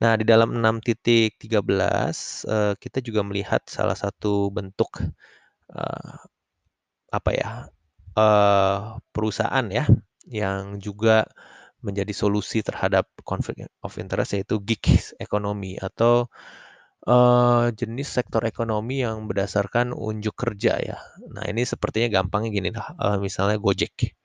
Nah, 0.03 0.13
di 0.19 0.25
dalam 0.27 0.53
6.13, 0.57 2.43
eee, 2.49 2.73
kita 2.81 2.99
juga 3.05 3.21
melihat 3.27 3.63
salah 3.69 3.95
satu 3.97 4.49
bentuk, 4.53 4.91
eee, 5.73 6.13
apa 7.13 7.31
ya, 7.35 7.51
eee, 8.17 8.79
perusahaan 9.15 9.67
ya, 9.71 9.85
yang 10.29 10.79
juga 10.83 11.25
menjadi 11.85 12.11
solusi 12.15 12.61
terhadap 12.65 13.07
konflik 13.27 13.65
of 13.85 13.95
interest 14.01 14.35
yaitu 14.37 14.59
gig 14.63 14.81
economy 15.21 15.77
atau, 15.81 16.27
eee, 17.07 17.65
jenis 17.79 18.07
sektor 18.17 18.41
ekonomi 18.47 19.03
yang 19.05 19.25
berdasarkan 19.29 19.91
unjuk 19.95 20.35
kerja 20.37 20.73
ya. 20.81 20.97
Nah, 21.33 21.43
ini 21.51 21.63
sepertinya 21.67 22.09
gampangnya 22.23 22.49
gini 22.57 22.69
lah, 22.75 22.87
eee, 22.99 23.17
misalnya 23.23 23.57
Gojek. 23.61 24.15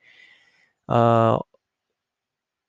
Eee 0.88 1.38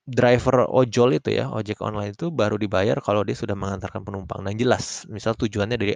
driver 0.07 0.63
ojol 0.71 1.19
itu 1.19 1.35
ya, 1.35 1.51
ojek 1.51 1.83
online 1.83 2.15
itu 2.15 2.31
baru 2.31 2.55
dibayar 2.55 2.97
kalau 3.03 3.21
dia 3.27 3.35
sudah 3.35 3.53
mengantarkan 3.59 4.01
penumpang. 4.07 4.39
Nah, 4.41 4.55
jelas, 4.55 5.03
misal 5.11 5.35
tujuannya 5.35 5.75
dari 5.75 5.93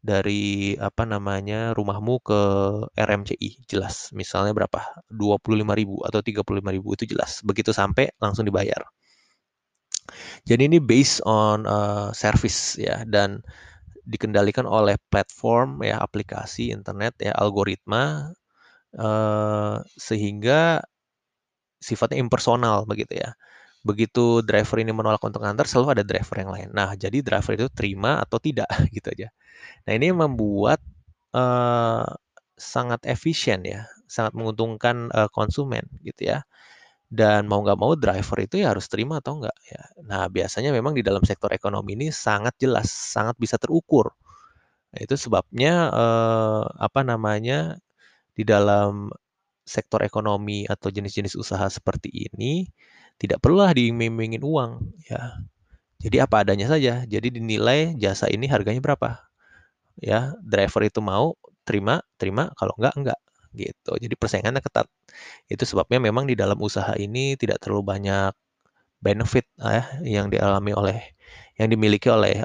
dari 0.00 0.74
apa 0.78 1.04
namanya, 1.08 1.74
rumahmu 1.76 2.22
ke 2.22 2.40
RMCI, 2.96 3.66
jelas. 3.66 4.10
Misalnya 4.14 4.54
berapa, 4.56 4.80
25.000 5.10 5.98
atau 6.06 6.20
35.000 6.24 6.94
itu 6.96 7.04
jelas. 7.10 7.42
Begitu 7.44 7.70
sampai 7.74 8.12
langsung 8.22 8.46
dibayar. 8.48 8.82
Jadi 10.48 10.62
ini 10.70 10.78
based 10.82 11.22
on, 11.26 11.64
eee, 11.66 12.08
service 12.16 12.76
ya, 12.78 13.02
dan 13.06 13.42
dikendalikan 14.08 14.66
oleh 14.68 14.96
platform 15.12 15.82
ya, 15.86 16.00
aplikasi 16.02 16.70
internet 16.74 17.14
ya, 17.22 17.32
algoritma, 17.38 18.32
eee, 18.96 19.76
sehingga 19.98 20.82
sifatnya 21.82 22.18
impersonal 22.22 22.84
begitu 22.88 23.18
ya. 23.18 23.34
Begitu 23.86 24.42
driver 24.46 24.78
ini 24.82 24.92
menolak 24.94 25.22
untuk 25.26 25.42
ngantar, 25.42 25.66
selalu 25.66 26.00
ada 26.00 26.04
driver 26.06 26.36
yang 26.38 26.50
lain. 26.54 26.68
Nah, 26.74 26.94
jadi 26.98 27.18
driver 27.24 27.54
itu 27.58 27.68
terima 27.74 28.22
atau 28.22 28.38
tidak, 28.42 28.68
gitu 28.96 29.10
aja. 29.14 29.28
Nah, 29.88 29.92
ini 29.98 30.10
membuat, 30.14 30.80
eee, 31.34 32.06
sangat 32.58 33.02
efisien 33.08 33.62
ya, 33.66 33.86
sangat 34.10 34.34
menguntungkan, 34.38 35.10
eee, 35.14 35.28
konsumen 35.34 35.84
gitu 36.06 36.30
ya. 36.34 36.44
Dan 37.12 37.44
mau 37.50 37.60
nggak 37.60 37.76
mau 37.76 37.92
driver 37.98 38.38
itu 38.40 38.64
ya 38.64 38.72
harus 38.72 38.88
terima 38.88 39.20
atau 39.20 39.36
enggak 39.40 39.56
ya. 39.68 39.82
Nah, 40.08 40.24
biasanya 40.32 40.72
memang 40.72 40.96
di 40.96 41.04
dalam 41.04 41.20
sektor 41.28 41.52
ekonomi 41.52 41.92
ini 41.98 42.08
sangat 42.08 42.56
jelas, 42.56 42.88
sangat 42.88 43.36
bisa 43.36 43.60
terukur. 43.60 44.08
Itu 44.96 45.14
sebabnya, 45.20 45.90
eee, 45.92 46.62
apa 46.82 47.00
namanya, 47.06 47.76
di 48.36 48.44
dalam 48.48 49.10
sektor 49.68 50.02
ekonomi 50.06 50.66
atau 50.68 50.88
jenis-jenis 50.92 51.36
usaha 51.38 51.66
seperti 51.70 52.10
ini, 52.32 52.66
tidak 53.20 53.40
perlulah 53.44 53.72
diiming-imingin 53.76 54.42
uang, 54.44 54.72
ya. 55.10 55.38
Jadi 56.02 56.18
apa 56.22 56.44
adanya 56.46 56.68
saja. 56.70 57.04
Jadi 57.08 57.28
dinilai 57.38 57.94
jasa 58.00 58.28
ini 58.32 58.46
harganya 58.50 58.80
berapa, 58.84 59.18
ya. 60.02 60.34
Driver 60.44 60.82
itu 60.88 61.00
mau, 61.04 61.34
terima, 61.68 62.02
terima, 62.20 62.50
kalau 62.58 62.74
enggak, 62.80 62.94
enggak, 62.98 63.20
gitu. 63.56 63.92
Jadi 64.00 64.14
persaingannya 64.18 64.62
ketat. 64.64 64.86
Itu 65.50 65.64
sebabnya 65.68 65.98
memang 66.02 66.26
di 66.30 66.34
dalam 66.38 66.58
usaha 66.62 66.94
ini 66.98 67.34
tidak 67.40 67.62
terlalu 67.64 67.84
banyak 67.98 68.32
benefit 69.04 69.46
ya, 69.60 69.84
yang 70.04 70.28
dialami 70.32 70.72
oleh 70.76 70.98
yang 71.60 71.68
dimiliki 71.72 72.08
oleh, 72.12 72.40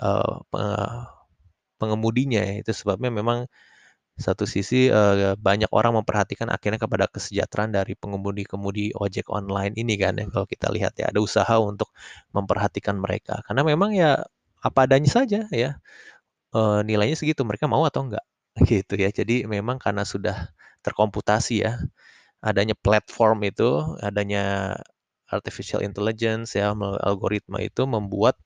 pe 0.52 0.60
pengemudinya 1.82 2.42
ya. 2.44 2.54
Itu 2.64 2.72
sebabnya 2.76 3.10
memang 3.14 3.46
satu 4.18 4.46
sisi, 4.50 4.90
eee, 4.92 5.36
banyak 5.40 5.70
orang 5.74 5.98
memperhatikan 6.02 6.50
akhirnya 6.54 6.82
kepada 6.82 7.06
kesejahteraan 7.12 7.74
dari 7.76 7.94
pengemudi-kemudi 8.00 8.96
ojek 8.98 9.28
online 9.34 9.74
ini 9.78 9.96
kan 10.00 10.18
ya, 10.22 10.26
kalau 10.32 10.48
kita 10.50 10.70
lihat 10.74 10.96
ya, 11.00 11.10
ada 11.14 11.20
usaha 11.24 11.56
untuk 11.62 11.92
memperhatikan 12.36 12.98
mereka. 13.02 13.42
Karena 13.48 13.64
memang 13.68 13.94
ya 13.98 14.22
apa 14.64 14.80
adanya 14.90 15.10
saja 15.12 15.46
ya, 15.54 15.78
eee, 16.56 16.80
nilainya 16.88 17.18
segitu, 17.20 17.44
mereka 17.48 17.66
mau 17.72 17.84
atau 17.88 18.06
enggak, 18.08 18.26
gitu 18.70 18.96
ya. 19.00 19.10
Jadi 19.14 19.46
memang 19.50 19.78
karena 19.82 20.04
sudah 20.08 20.52
terkomputasi 20.88 21.66
ya, 21.68 21.74
adanya 22.44 22.76
platform 22.80 23.44
itu, 23.48 23.84
adanya 24.04 24.76
artificial 25.32 25.84
intelligence 25.84 26.56
ya, 26.58 26.72
algoritma 27.04 27.60
itu 27.64 27.84
membuat 27.90 28.38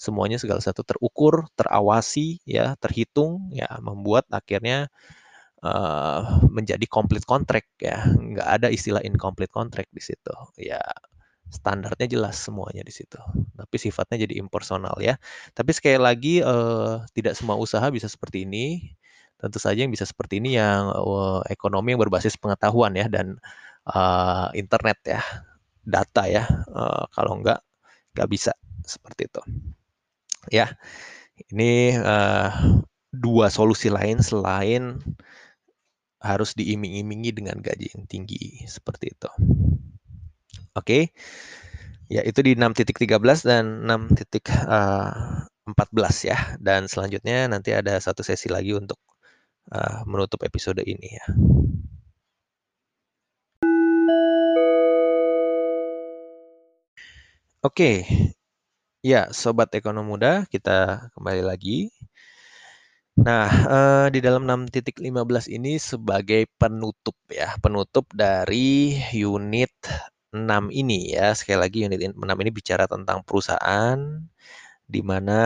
semuanya 0.00 0.38
segala 0.40 0.60
satu 0.64 0.82
terukur, 0.86 1.46
terawasi 1.58 2.40
ya, 2.48 2.74
terhitung 2.80 3.50
ya, 3.52 3.68
membuat 3.84 4.24
akhirnya 4.32 4.88
eee, 5.64 6.20
menjadi 6.52 6.86
complete 6.90 7.26
contract 7.28 7.68
ya, 7.82 8.04
nggak 8.08 8.48
ada 8.60 8.68
istilah 8.72 9.02
incomplete 9.04 9.52
contract 9.52 9.90
di 9.92 10.02
situ. 10.04 10.34
Ya 10.60 10.80
standarnya 11.50 12.06
jelas 12.10 12.38
semuanya 12.40 12.82
di 12.86 12.94
situ, 12.94 13.18
tapi 13.58 13.76
sifatnya 13.80 14.22
jadi 14.28 14.38
impersonal 14.42 14.96
ya. 15.02 15.18
Tapi 15.56 15.70
sekali 15.76 15.98
lagi, 16.00 16.34
eee, 16.44 16.94
tidak 17.16 17.34
semua 17.38 17.56
usaha 17.60 17.86
bisa 17.92 18.06
seperti 18.10 18.46
ini. 18.48 18.94
Tentu 19.40 19.56
saja 19.62 19.80
yang 19.84 19.92
bisa 19.92 20.04
seperti 20.08 20.40
ini 20.42 20.56
yang, 20.60 20.92
eee, 20.92 21.40
ekonomi 21.56 21.96
yang 21.96 22.00
berbasis 22.04 22.36
pengetahuan 22.40 22.92
ya 22.96 23.06
dan, 23.08 23.36
eee, 23.88 24.46
internet 24.60 24.98
ya, 25.08 25.20
data 25.86 26.24
ya, 26.28 26.44
eee, 26.68 27.02
kalau 27.16 27.40
enggak, 27.40 27.60
nggak 28.16 28.28
bisa, 28.30 28.52
seperti 28.86 29.26
itu. 29.30 29.42
Ya, 30.52 30.74
ini, 31.52 31.96
eee, 31.96 32.48
2 33.14 33.48
solusi 33.52 33.88
lain 33.92 34.20
selain 34.24 34.98
harus 36.20 36.52
diiming-imingi 36.52 37.32
dengan 37.32 37.56
gaji 37.64 37.96
yang 37.96 38.04
tinggi, 38.04 38.68
seperti 38.68 39.16
itu. 39.16 39.30
Oke. 40.78 41.10
Ya, 42.12 42.22
itu 42.26 42.40
di 42.44 42.52
6.13 42.58 43.42
dan 43.46 43.86
6.14 43.86 46.22
ya, 46.26 46.38
dan 46.62 46.86
selanjutnya 46.90 47.46
nanti 47.50 47.70
ada 47.76 47.96
satu 48.02 48.22
sesi 48.26 48.48
lagi 48.50 48.74
untuk, 48.76 48.98
eee, 49.74 49.98
menutup 50.10 50.40
episode 50.46 50.82
ini 50.84 51.08
ya. 51.18 51.26
Oke. 57.64 58.08
Ya, 59.04 59.28
sobat 59.32 59.68
ekonom 59.76 60.06
muda, 60.08 60.44
kita 60.52 61.08
kembali 61.16 61.42
lagi. 61.44 61.92
Nah, 63.18 63.50
eee, 63.72 64.06
di 64.14 64.20
dalam 64.22 64.46
6.15 64.46 65.50
ini 65.50 65.76
sebagai 65.82 66.46
penutup 66.56 67.16
ya, 67.28 67.58
penutup 67.58 68.06
dari 68.14 68.96
unit 69.18 69.74
6 70.32 70.70
ini 70.70 71.12
ya. 71.18 71.34
Sekali 71.34 71.58
lagi 71.58 71.78
unit 71.90 72.00
6 72.14 72.38
ini 72.40 72.50
bicara 72.54 72.86
tentang 72.86 73.26
perusahaan, 73.26 73.98
di 74.86 75.02
mana 75.04 75.40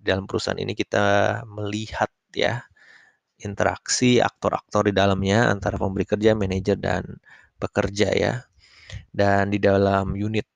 dalam 0.00 0.24
perusahaan 0.30 0.60
ini 0.60 0.74
kita 0.76 1.40
melihat 1.48 2.10
ya, 2.36 2.64
interaksi 3.40 4.18
aktor-aktor 4.22 4.88
di 4.88 4.94
dalamnya 4.96 5.52
antara 5.52 5.76
pemberi 5.76 6.08
kerja, 6.08 6.32
manajer, 6.32 6.76
dan 6.80 7.20
pekerja 7.60 8.08
ya. 8.12 8.34
Dan 9.12 9.52
di 9.52 9.58
dalam 9.60 10.14
unit 10.14 10.46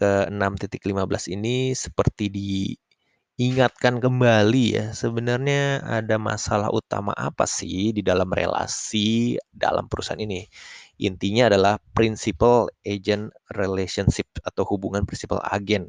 ke-6.15 0.00 1.36
ini 1.36 1.76
seperti 1.76 2.32
diingatkan 2.32 4.00
kembali 4.00 4.66
ya, 4.76 4.86
sebenarnya 4.96 5.84
ada 5.84 6.16
masalah 6.16 6.72
utama 6.72 7.12
apa 7.16 7.44
sih 7.44 7.92
di 7.92 8.00
dalam 8.00 8.28
relasi 8.32 9.36
dalam 9.52 9.86
perusahaan 9.90 10.20
ini. 10.20 10.48
Intinya 11.00 11.48
adalah 11.48 11.80
principal 11.96 12.68
agent 12.84 13.32
relationship 13.56 14.28
atau 14.44 14.64
hubungan 14.68 15.08
principal 15.08 15.40
agen. 15.48 15.88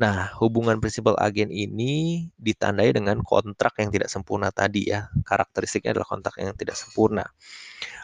Nah, 0.00 0.32
hubungan 0.40 0.80
principal 0.80 1.18
agen 1.20 1.52
ini 1.52 2.26
ditandai 2.40 2.96
dengan 2.96 3.20
kontrak 3.20 3.76
yang 3.80 3.92
tidak 3.92 4.08
sempurna 4.08 4.48
tadi 4.48 4.88
ya. 4.88 5.12
Karakteristiknya 5.26 5.96
adalah 5.96 6.08
kontrak 6.08 6.36
yang 6.40 6.56
tidak 6.56 6.76
sempurna. 6.78 7.24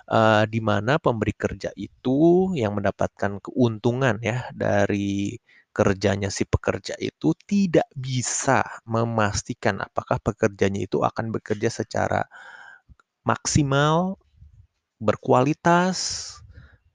Uh, 0.09 0.49
di 0.49 0.61
mana 0.65 0.97
pemberi 0.97 1.37
kerja 1.37 1.69
itu 1.77 2.51
yang 2.57 2.77
mendapatkan 2.77 3.41
keuntungan 3.45 4.17
ya 4.25 4.49
dari 4.57 5.37
kerjanya 5.79 6.27
si 6.33 6.43
pekerja 6.43 6.99
itu 6.99 7.37
tidak 7.47 7.87
bisa 7.95 8.67
memastikan 8.83 9.79
apakah 9.79 10.19
pekerjanya 10.19 10.83
itu 10.83 11.07
akan 11.07 11.31
bekerja 11.31 11.71
secara 11.71 12.27
maksimal, 13.23 14.19
berkualitas, 14.99 16.27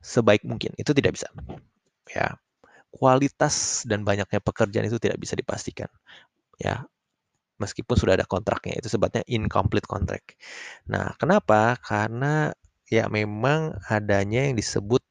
sebaik 0.03 0.43
mungkin. 0.43 0.75
Itu 0.75 0.91
tidak 0.91 1.15
bisa. 1.15 1.31
Ya. 2.11 2.42
Kualitas 2.93 3.83
dan 3.89 4.05
banyaknya 4.05 4.37
pekerjaan 4.37 4.85
itu 4.85 5.01
tidak 5.01 5.17
bisa 5.17 5.33
dipastikan. 5.33 5.89
Ya. 6.61 6.85
Meskipun 7.61 7.95
sudah 7.95 8.17
ada 8.17 8.25
kontraknya, 8.25 8.81
itu 8.81 8.89
sebabnya 8.91 9.21
incomplete 9.29 9.85
contract. 9.85 10.35
Nah, 10.89 11.13
kenapa? 11.21 11.77
Karena 11.79 12.49
ya 12.89 13.07
memang 13.07 13.77
adanya 13.87 14.49
yang 14.49 14.57
disebut 14.57 15.01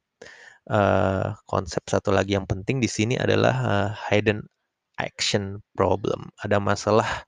uh, 0.69 1.33
konsep 1.49 1.81
satu 1.87 2.13
lagi 2.13 2.35
yang 2.37 2.45
penting 2.47 2.79
di 2.83 2.87
sini 2.91 3.15
adalah 3.17 3.55
uh, 3.63 3.89
hidden 4.11 4.43
action 4.99 5.59
problem. 5.73 6.29
Ada 6.43 6.61
masalah 6.61 7.25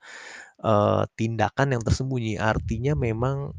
uh, 0.61 1.03
tindakan 1.17 1.75
yang 1.79 1.83
tersembunyi. 1.83 2.37
Artinya 2.37 2.93
memang 2.93 3.55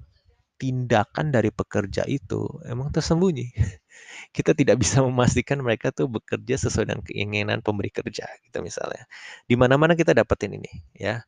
tindakan 0.56 1.32
dari 1.32 1.52
pekerja 1.52 2.08
itu 2.08 2.48
emang 2.64 2.88
tersembunyi. 2.92 3.52
Kita 4.36 4.52
tidak 4.52 4.76
bisa 4.84 5.00
memastikan 5.08 5.64
mereka 5.64 5.88
tuh 5.96 6.12
bekerja 6.12 6.68
sesuai 6.68 6.84
dengan 6.92 7.02
keinginan 7.08 7.58
pemberi 7.64 7.88
kerja, 7.88 8.28
gitu 8.44 8.60
misalnya. 8.60 9.08
Di 9.48 9.56
mana-mana 9.56 9.96
kita 9.96 10.12
dapetin 10.12 10.60
ini, 10.60 10.68
ya 10.92 11.24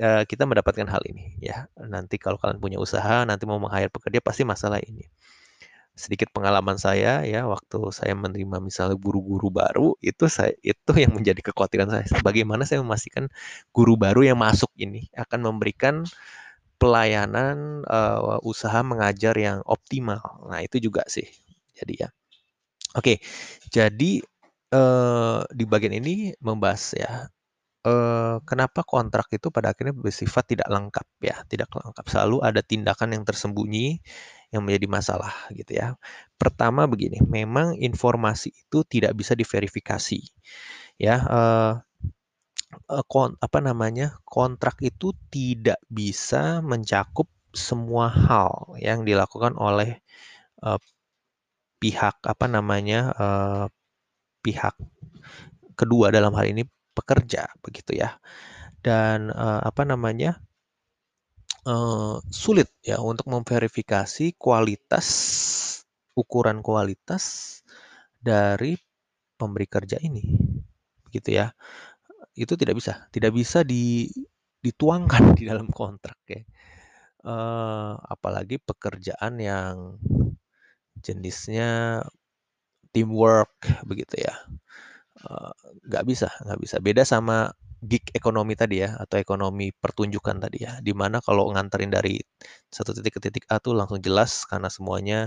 kita 0.00 0.48
mendapatkan 0.48 0.88
hal 0.88 1.02
ini 1.04 1.36
ya. 1.44 1.68
Nanti 1.76 2.16
kalau 2.16 2.40
kalian 2.40 2.58
punya 2.60 2.78
usaha, 2.80 3.28
nanti 3.28 3.44
mau 3.44 3.60
meng-hire 3.60 3.92
pekerja 3.92 4.24
pasti 4.24 4.42
masalah 4.48 4.80
ini. 4.80 5.04
Sedikit 5.92 6.32
pengalaman 6.32 6.80
saya 6.80 7.20
ya 7.28 7.44
waktu 7.44 7.92
saya 7.92 8.16
menerima 8.16 8.64
misalnya 8.64 8.96
guru-guru 8.96 9.52
baru 9.52 9.92
itu 10.00 10.24
saya 10.24 10.56
itu 10.64 10.92
yang 10.96 11.12
menjadi 11.12 11.44
kekhawatiran 11.52 11.92
saya. 11.92 12.08
Bagaimana 12.24 12.64
saya 12.64 12.80
memastikan 12.80 13.28
guru 13.76 14.00
baru 14.00 14.24
yang 14.24 14.40
masuk 14.40 14.72
ini 14.80 15.12
akan 15.12 15.52
memberikan 15.52 16.08
pelayanan 16.80 17.84
uh, 17.86 18.40
usaha 18.42 18.80
mengajar 18.80 19.36
yang 19.36 19.60
optimal. 19.68 20.24
Nah, 20.48 20.64
itu 20.64 20.80
juga 20.80 21.04
sih. 21.12 21.28
Jadi 21.76 21.94
ya. 22.00 22.08
Oke. 22.98 23.22
Jadi 23.72 24.20
di 25.52 25.64
bagian 25.68 25.92
ini 25.92 26.32
membahas 26.40 26.96
ya 26.96 27.28
kenapa 28.46 28.86
kontrak 28.86 29.26
itu 29.34 29.50
pada 29.52 29.74
akhirnya 29.74 29.92
bersifat 29.92 30.54
tidak 30.54 30.68
lengkap 30.70 31.06
ya, 31.20 31.36
tidak 31.50 31.68
lengkap. 31.74 32.04
Selalu 32.08 32.40
ada 32.40 32.60
tindakan 32.64 33.12
yang 33.18 33.24
tersembunyi 33.26 34.00
yang 34.52 34.62
menjadi 34.64 34.86
masalah 34.88 35.34
gitu 35.52 35.76
ya. 35.76 35.98
Pertama 36.40 36.84
begini, 36.88 37.20
memang 37.24 37.76
informasi 37.76 38.52
itu 38.54 38.84
tidak 38.86 39.16
bisa 39.18 39.32
diverifikasi 39.36 40.20
ya. 40.96 41.16
Uh, 41.26 41.74
kon, 43.10 43.36
apa 43.42 43.58
namanya 43.60 44.16
kontrak 44.24 44.80
itu 44.80 45.12
tidak 45.28 45.80
bisa 45.92 46.64
mencakup 46.64 47.28
semua 47.52 48.08
hal 48.08 48.72
yang 48.80 49.04
dilakukan 49.04 49.52
oleh 49.60 50.00
uh, 50.64 50.80
pihak 51.82 52.22
apa 52.22 52.46
namanya 52.46 53.10
uh, 53.18 53.66
pihak 54.46 54.78
kedua 55.74 56.14
dalam 56.14 56.30
hal 56.38 56.46
ini 56.46 56.62
pekerja 56.94 57.50
begitu 57.58 57.98
ya. 57.98 58.22
Dan 58.78 59.34
uh, 59.34 59.62
apa 59.66 59.82
namanya 59.82 60.38
uh, 61.66 62.22
sulit 62.30 62.70
ya 62.86 63.02
untuk 63.02 63.26
memverifikasi 63.26 64.38
kualitas 64.38 65.06
ukuran 66.14 66.62
kualitas 66.62 67.58
dari 68.22 68.78
pemberi 69.34 69.66
kerja 69.66 69.98
ini 69.98 70.22
gitu 71.10 71.34
ya. 71.34 71.50
Itu 72.38 72.54
tidak 72.54 72.78
bisa 72.78 73.10
tidak 73.10 73.34
bisa 73.34 73.66
di, 73.66 74.06
dituangkan 74.62 75.34
di 75.38 75.50
dalam 75.50 75.66
kontrak 75.66 76.18
ya. 76.30 76.46
Uh, 77.22 77.94
apalagi 78.10 78.58
pekerjaan 78.58 79.38
yang 79.38 79.94
jenisnya 81.00 82.02
teamwork 82.92 83.52
begitu 83.88 84.20
ya. 84.22 84.34
Nggak 85.88 86.04
uh, 86.04 86.06
bisa 86.06 86.28
nggak 86.44 86.60
bisa. 86.60 86.76
Beda 86.84 87.02
sama 87.08 87.50
gig 87.82 88.04
ekonomi 88.14 88.54
tadi 88.54 88.84
ya 88.84 88.94
atau 88.94 89.18
ekonomi 89.18 89.74
pertunjukan 89.74 90.38
tadi 90.38 90.62
ya 90.62 90.78
di 90.78 90.94
mana 90.94 91.18
kalau 91.18 91.50
nganterin 91.50 91.90
dari 91.90 92.22
satu 92.70 92.94
titik 92.94 93.18
ke 93.18 93.20
titik 93.26 93.44
A 93.50 93.58
tuh 93.58 93.74
langsung 93.74 93.98
jelas 93.98 94.46
karena 94.46 94.70
semuanya 94.70 95.26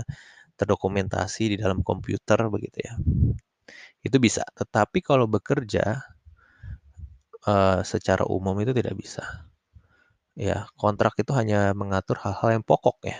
terdokumentasi 0.56 1.52
di 1.52 1.56
dalam 1.60 1.84
komputer 1.84 2.48
begitu 2.48 2.78
ya. 2.80 2.94
Itu 4.00 4.16
bisa 4.22 4.46
tetapi 4.56 5.04
kalau 5.04 5.26
bekerja 5.28 6.00
uh, 7.44 7.80
secara 7.84 8.24
umum 8.24 8.56
itu 8.62 8.72
tidak 8.72 8.94
bisa. 8.96 9.24
Ya 10.36 10.68
kontrak 10.76 11.16
itu 11.20 11.32
hanya 11.32 11.72
mengatur 11.72 12.20
hal-hal 12.20 12.60
yang 12.60 12.64
pokok 12.64 13.00
ya 13.08 13.18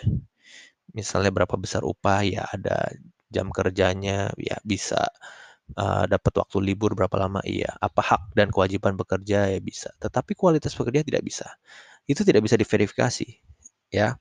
misalnya 0.97 1.29
berapa 1.29 1.55
besar 1.61 1.85
upah 1.85 2.25
ya 2.25 2.49
ada 2.49 2.89
jam 3.29 3.53
kerjanya 3.53 4.33
ya 4.41 4.57
bisa 4.65 5.13
uh, 5.75 6.05
dapat 6.07 6.33
waktu 6.39 6.59
libur 6.63 6.95
berapa 6.97 7.13
lama 7.19 7.43
iya. 7.45 7.75
Apa 7.83 8.01
hak 8.01 8.23
dan 8.39 8.49
kewajiban 8.55 8.95
bekerja 8.95 9.51
ya 9.51 9.61
bisa. 9.61 9.91
Tetapi 9.99 10.33
kualitas 10.39 10.73
pekerja 10.73 11.03
tidak 11.03 11.27
bisa. 11.27 11.47
Itu 12.09 12.23
tidak 12.23 12.47
bisa 12.47 12.55
diverifikasi 12.57 13.29
ya. 13.91 14.17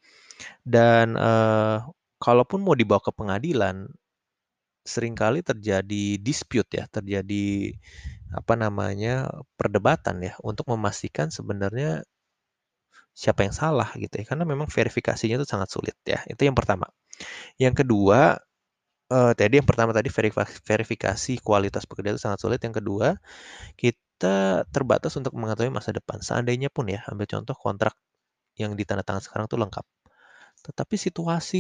Dan 0.66 1.16
uh, 1.16 1.86
kalaupun 2.20 2.66
mau 2.66 2.74
dibawa 2.74 3.00
ke 3.00 3.12
pengadilan 3.14 3.88
sering 4.86 5.14
kali 5.16 5.46
terjadi 5.46 6.18
dispute 6.20 6.70
ya. 6.76 6.90
Terjadi 6.90 7.78
apa 8.34 8.54
namanya 8.58 9.30
perdebatan 9.56 10.26
ya 10.26 10.34
untuk 10.44 10.68
memastikan 10.74 11.30
sebenarnya 11.32 12.04
siapa 13.16 13.48
yang 13.48 13.56
salah 13.56 13.90
gitu 13.96 14.12
ya 14.20 14.26
karena 14.28 14.44
memang 14.44 14.68
verifikasinya 14.68 15.40
itu 15.40 15.48
sangat 15.48 15.72
sulit 15.72 15.96
ya 16.04 16.20
itu 16.28 16.44
yang 16.44 16.54
pertama 16.54 16.92
yang 17.56 17.72
kedua 17.72 18.44
uh, 19.12 19.32
tadi 19.38 19.62
yang 19.62 19.68
pertama 19.68 19.92
tadi 19.94 20.10
verifikasi 20.64 21.34
kualitas 21.42 21.86
pekerja 21.86 22.16
itu 22.16 22.22
sangat 22.22 22.40
sulit. 22.42 22.60
Yang 22.62 22.82
kedua, 22.84 23.08
kita 23.78 24.66
terbatas 24.70 25.14
untuk 25.20 25.36
mengetahui 25.38 25.74
masa 25.74 25.94
depan. 25.94 26.22
Seandainya 26.24 26.70
pun 26.74 26.90
ya, 26.90 27.04
ambil 27.10 27.28
contoh 27.30 27.56
kontrak 27.58 27.94
yang 28.56 28.74
ditandatangan 28.74 29.22
sekarang 29.26 29.46
itu 29.52 29.58
lengkap. 29.60 29.86
Tetapi 30.66 30.96
situasi 30.96 31.60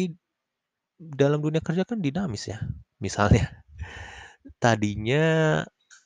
dalam 0.96 1.44
dunia 1.44 1.60
kerja 1.60 1.84
kan 1.84 2.00
dinamis 2.00 2.48
ya. 2.50 2.64
Misalnya, 3.04 3.52
tadinya 4.64 5.62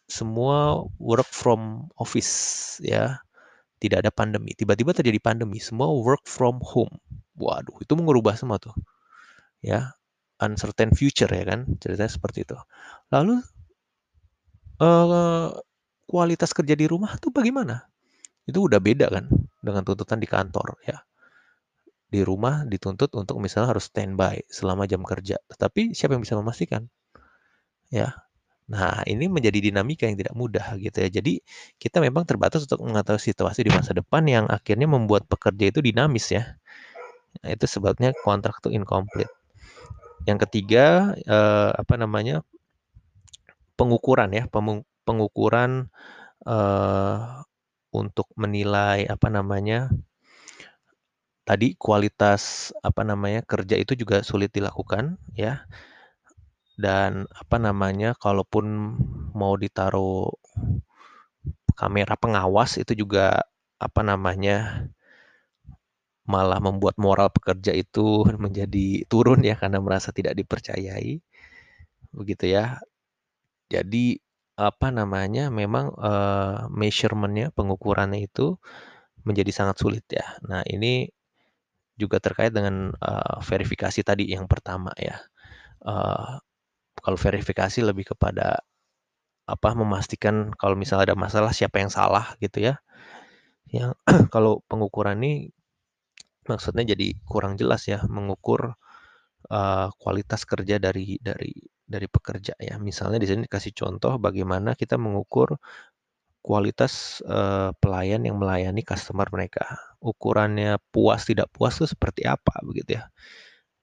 semua 0.10 0.82
work 0.98 1.30
from 1.30 1.86
office 2.02 2.34
ya, 2.82 3.22
tidak 3.80 4.06
ada 4.06 4.12
pandemi. 4.12 4.52
Tiba-tiba 4.54 4.92
terjadi 4.92 5.20
pandemi, 5.24 5.58
semua 5.64 5.88
work 5.90 6.28
from 6.28 6.60
home. 6.60 7.00
Waduh, 7.40 7.80
itu 7.80 7.94
mengubah 7.96 8.36
semua 8.36 8.60
tuh. 8.60 8.76
Ya, 9.64 10.00
uncertain 10.40 10.96
future 10.96 11.30
ya 11.30 11.44
kan 11.44 11.68
ceritanya 11.78 12.12
seperti 12.12 12.48
itu 12.48 12.56
lalu 13.12 13.44
uh, 14.80 15.52
kualitas 16.08 16.56
kerja 16.56 16.74
di 16.74 16.88
rumah 16.88 17.20
tuh 17.20 17.30
bagaimana 17.30 17.86
itu 18.48 18.66
udah 18.66 18.80
beda 18.82 19.12
kan 19.12 19.28
dengan 19.60 19.84
tuntutan 19.84 20.18
di 20.18 20.26
kantor 20.26 20.80
ya 20.88 21.04
di 22.10 22.26
rumah 22.26 22.66
dituntut 22.66 23.14
untuk 23.14 23.38
misalnya 23.38 23.78
harus 23.78 23.92
standby 23.92 24.42
selama 24.50 24.90
jam 24.90 25.06
kerja 25.06 25.38
tetapi 25.52 25.94
siapa 25.94 26.18
yang 26.18 26.24
bisa 26.26 26.40
memastikan 26.40 26.90
ya 27.94 28.16
Nah, 28.70 29.02
ini 29.10 29.26
menjadi 29.26 29.58
dinamika 29.58 30.06
yang 30.06 30.14
tidak 30.14 30.38
mudah 30.38 30.78
gitu 30.78 31.02
ya. 31.02 31.10
Jadi, 31.10 31.42
kita 31.82 31.98
memang 31.98 32.22
terbatas 32.30 32.70
untuk 32.70 32.86
mengetahui 32.86 33.18
situasi 33.18 33.66
di 33.66 33.72
masa 33.74 33.98
depan 33.98 34.22
yang 34.30 34.46
akhirnya 34.46 34.86
membuat 34.86 35.26
pekerja 35.26 35.74
itu 35.74 35.82
dinamis 35.82 36.30
ya. 36.30 36.54
Nah, 37.42 37.50
itu 37.50 37.66
sebabnya 37.66 38.14
kontrak 38.22 38.62
itu 38.62 38.70
incomplete. 38.78 39.34
Yang 40.30 40.46
ketiga, 40.48 41.18
eh, 41.18 41.72
apa 41.74 41.96
namanya? 41.98 42.46
pengukuran 43.80 44.30
ya, 44.36 44.44
pengukuran 45.08 45.88
eh, 46.46 47.18
untuk 47.96 48.28
menilai 48.38 49.08
apa 49.10 49.28
namanya? 49.34 49.90
tadi 51.48 51.74
kualitas 51.74 52.70
apa 52.86 53.02
namanya? 53.02 53.42
kerja 53.42 53.74
itu 53.82 53.98
juga 53.98 54.22
sulit 54.22 54.54
dilakukan 54.54 55.18
ya. 55.34 55.66
Dan 56.80 57.28
apa 57.36 57.60
namanya? 57.60 58.16
kalaupun 58.16 58.96
mau 59.36 59.54
ditaruh 59.60 60.32
kamera 61.76 62.16
pengawas 62.16 62.80
itu 62.80 62.96
juga 62.96 63.44
apa 63.80 64.02
namanya? 64.04 64.88
malah 66.30 66.62
membuat 66.62 66.94
moral 67.02 67.34
pekerja 67.34 67.74
itu 67.74 68.22
menjadi 68.44 69.02
turun 69.10 69.42
ya 69.42 69.58
karena 69.60 69.84
merasa 69.84 70.16
tidak 70.16 70.38
dipercayai. 70.40 71.20
Begitu 72.16 72.46
ya. 72.56 72.80
Jadi 73.68 74.22
apa 74.56 74.88
namanya? 74.94 75.52
memang 75.52 75.92
uh, 76.00 76.70
measurement-nya, 76.72 77.52
pengukurannya 77.58 78.24
itu 78.30 78.56
menjadi 79.28 79.52
sangat 79.52 79.78
sulit 79.82 80.06
ya. 80.12 80.26
Nah, 80.48 80.64
ini 80.70 81.10
juga 82.00 82.24
terkait 82.24 82.56
dengan 82.56 82.96
uh, 82.96 83.38
verifikasi 83.44 84.00
tadi 84.06 84.32
yang 84.32 84.48
pertama 84.48 84.96
ya. 84.96 85.20
Uh, 85.84 86.40
kalau 87.10 87.18
verifikasi 87.18 87.82
lebih 87.82 88.14
kepada 88.14 88.62
apa 89.50 89.70
memastikan 89.74 90.54
kalau 90.54 90.78
misalnya 90.78 91.10
ada 91.10 91.18
masalah 91.18 91.50
siapa 91.50 91.82
yang 91.82 91.90
salah 91.90 92.38
gitu 92.38 92.62
ya. 92.70 92.78
Yang 93.74 93.98
kalau 94.34 94.62
pengukuran 94.70 95.18
ini 95.26 95.50
maksudnya 96.46 96.86
jadi 96.86 97.18
kurang 97.26 97.58
jelas 97.58 97.90
ya 97.90 98.06
mengukur 98.06 98.78
uh, 99.50 99.90
kualitas 99.98 100.46
kerja 100.46 100.78
dari 100.78 101.18
dari 101.18 101.50
dari 101.82 102.06
pekerja 102.06 102.54
ya. 102.62 102.78
Misalnya 102.78 103.18
di 103.18 103.26
sini 103.26 103.50
dikasih 103.50 103.74
contoh 103.74 104.22
bagaimana 104.22 104.78
kita 104.78 105.02
mengukur 105.02 105.58
kualitas 106.46 107.26
uh, 107.26 107.74
pelayan 107.82 108.22
yang 108.22 108.38
melayani 108.38 108.86
customer 108.86 109.26
mereka. 109.34 109.66
Ukurannya 109.98 110.78
puas 110.94 111.26
tidak 111.26 111.50
puas 111.58 111.74
itu 111.82 111.90
seperti 111.90 112.30
apa 112.30 112.54
begitu 112.62 113.02
ya. 113.02 113.10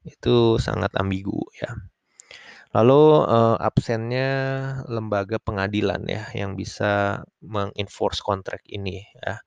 Itu 0.06 0.62
sangat 0.62 0.94
ambigu 0.94 1.42
ya. 1.58 1.74
Lalu 2.76 3.02
uh, 3.24 3.56
absennya 3.56 4.28
lembaga 4.92 5.40
pengadilan 5.40 6.04
ya 6.04 6.28
yang 6.36 6.60
bisa 6.60 7.24
mengenforce 7.40 8.20
kontrak 8.20 8.60
ini 8.68 9.00
ya. 9.24 9.40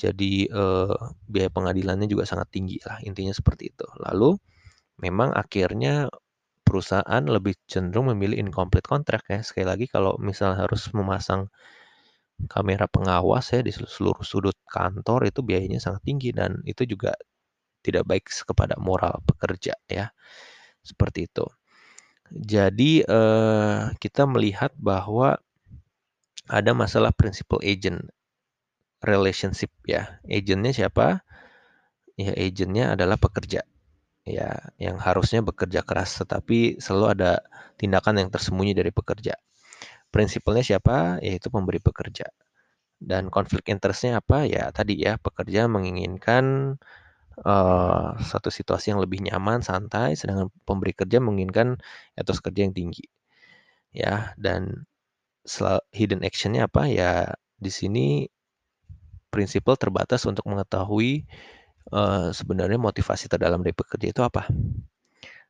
Jadi 0.00 0.48
uh, 0.48 0.96
biaya 1.28 1.52
pengadilannya 1.52 2.08
juga 2.08 2.24
sangat 2.24 2.48
tinggi 2.56 2.80
lah 2.88 2.96
intinya 3.04 3.32
seperti 3.36 3.76
itu. 3.76 3.84
Lalu 4.00 4.40
memang 5.04 5.36
akhirnya 5.36 6.08
perusahaan 6.64 7.24
lebih 7.28 7.60
cenderung 7.68 8.08
memilih 8.16 8.40
incomplete 8.40 8.88
kontrak 8.88 9.28
ya. 9.28 9.44
Sekali 9.44 9.66
lagi 9.68 9.86
kalau 9.88 10.16
misal 10.16 10.56
harus 10.56 10.88
memasang 10.96 11.52
kamera 12.48 12.88
pengawas 12.88 13.52
ya 13.52 13.60
di 13.60 13.72
seluruh 13.72 14.24
sudut 14.24 14.56
kantor 14.68 15.28
itu 15.28 15.40
biayanya 15.44 15.80
sangat 15.80 16.08
tinggi 16.08 16.32
dan 16.32 16.60
itu 16.64 16.88
juga 16.88 17.12
tidak 17.84 18.04
baik 18.08 18.24
kepada 18.48 18.80
moral 18.80 19.20
pekerja 19.28 19.76
ya. 19.92 20.08
Seperti 20.80 21.28
itu. 21.28 21.44
Jadi 22.32 23.06
eh, 23.06 23.80
kita 23.98 24.26
melihat 24.26 24.74
bahwa 24.78 25.38
ada 26.46 26.72
masalah 26.74 27.10
principal 27.14 27.58
agent 27.62 28.06
relationship 29.02 29.70
ya. 29.86 30.18
Agentnya 30.26 30.72
siapa? 30.74 31.22
Ya 32.16 32.32
agentnya 32.32 32.96
adalah 32.96 33.20
pekerja 33.20 33.62
ya 34.26 34.58
yang 34.82 34.98
harusnya 34.98 35.38
bekerja 35.44 35.86
keras 35.86 36.18
tetapi 36.18 36.82
selalu 36.82 37.06
ada 37.14 37.32
tindakan 37.78 38.26
yang 38.26 38.30
tersembunyi 38.32 38.74
dari 38.74 38.90
pekerja. 38.90 39.38
Prinsipalnya 40.10 40.64
siapa? 40.66 41.22
Yaitu 41.22 41.52
pemberi 41.52 41.78
pekerja. 41.78 42.26
Dan 42.96 43.28
konflik 43.28 43.68
interestnya 43.70 44.18
apa? 44.18 44.48
Ya 44.48 44.72
tadi 44.72 44.98
ya 44.98 45.20
pekerja 45.20 45.68
menginginkan 45.70 46.76
uh, 47.42 48.16
satu 48.20 48.48
situasi 48.48 48.94
yang 48.94 49.00
lebih 49.02 49.20
nyaman, 49.20 49.60
santai, 49.60 50.16
sedangkan 50.16 50.48
pemberi 50.64 50.96
kerja 50.96 51.18
menginginkan 51.20 51.76
etos 52.16 52.40
kerja 52.40 52.64
yang 52.64 52.72
tinggi. 52.76 53.04
Ya, 53.92 54.36
dan 54.36 54.86
hidden 55.92 56.24
actionnya 56.24 56.68
apa? 56.68 56.88
Ya 56.88 57.36
di 57.56 57.72
sini 57.72 58.28
prinsipal 59.32 59.76
terbatas 59.76 60.24
untuk 60.24 60.44
mengetahui 60.48 61.28
uh, 61.92 62.32
sebenarnya 62.32 62.80
motivasi 62.80 63.28
terdalam 63.28 63.60
dari 63.60 63.76
pekerja 63.76 64.06
itu 64.12 64.22
apa? 64.24 64.48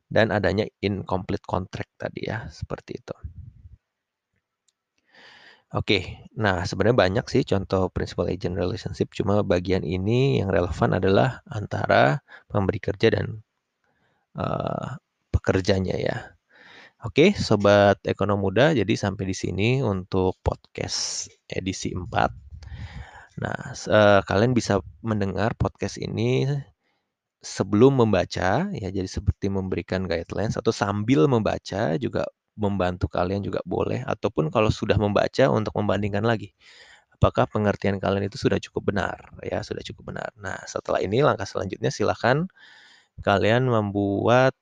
Dan 0.07 0.31
adanya 0.31 0.63
incomplete 0.79 1.43
contract 1.43 1.91
tadi 1.99 2.31
ya, 2.31 2.47
seperti 2.47 2.99
itu. 3.03 3.15
Oke, 5.75 6.23
nah 6.31 6.63
sebenarnya 6.63 6.95
banyak 6.95 7.25
sih 7.27 7.43
contoh 7.43 7.91
principal 7.91 8.31
agent 8.31 8.55
relationship, 8.55 9.11
cuma 9.11 9.43
bagian 9.43 9.83
ini 9.83 10.39
yang 10.39 10.47
relevan 10.47 10.95
adalah 10.95 11.43
antara 11.43 12.23
pemberi 12.47 12.79
kerja 12.79 13.11
dan 13.11 13.43
uh, 14.39 14.95
pekerjanya 15.27 15.95
ya. 15.99 16.17
Oke, 17.03 17.35
sobat 17.35 17.99
ekonom 18.07 18.39
muda, 18.39 18.71
jadi 18.71 18.93
sampai 18.95 19.27
di 19.27 19.35
sini 19.35 19.69
untuk 19.83 20.39
podcast 20.39 21.27
edisi 21.51 21.91
4. 21.91 22.31
Nah, 23.43 23.75
uh, 23.91 24.23
kalian 24.23 24.55
bisa 24.55 24.79
mendengar 25.03 25.51
podcast 25.59 25.99
ini 25.99 26.47
sebelum 27.43 28.01
membaca 28.07 28.71
ya, 28.71 28.89
jadi 28.89 29.05
seperti 29.05 29.51
memberikan 29.51 30.07
guidelines 30.07 30.55
atau 30.55 30.71
sambil 30.71 31.27
membaca 31.27 31.99
juga 31.99 32.23
membantu 32.57 33.05
kalian 33.07 33.45
juga 33.45 33.61
boleh 33.63 34.01
ataupun 34.03 34.49
kalau 34.49 34.73
sudah 34.73 34.97
membaca 34.97 35.47
untuk 35.53 35.73
membandingkan 35.77 36.25
lagi. 36.25 36.51
Apakah 37.17 37.49
pengertian 37.49 37.97
kalian 37.97 38.29
itu 38.29 38.37
sudah 38.37 38.61
cukup 38.61 38.93
benar 38.93 39.33
ya, 39.41 39.61
sudah 39.65 39.81
cukup 39.81 40.13
benar. 40.13 40.29
Nah, 40.37 40.57
setelah 40.69 41.01
ini 41.01 41.21
langkah 41.25 41.45
selanjutnya 41.49 41.89
silahkan 41.89 42.45
kalian 43.25 43.65
membuat 43.69 44.53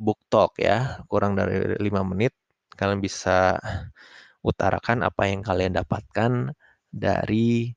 book 0.00 0.20
talk 0.32 0.56
ya, 0.60 1.04
kurang 1.08 1.36
dari 1.36 1.76
lima 1.80 2.00
menit. 2.04 2.32
Kalian 2.72 3.04
bisa 3.04 3.60
utarakan 4.40 5.04
apa 5.04 5.28
yang 5.28 5.44
kalian 5.44 5.76
dapatkan 5.76 6.56
dari 6.88 7.72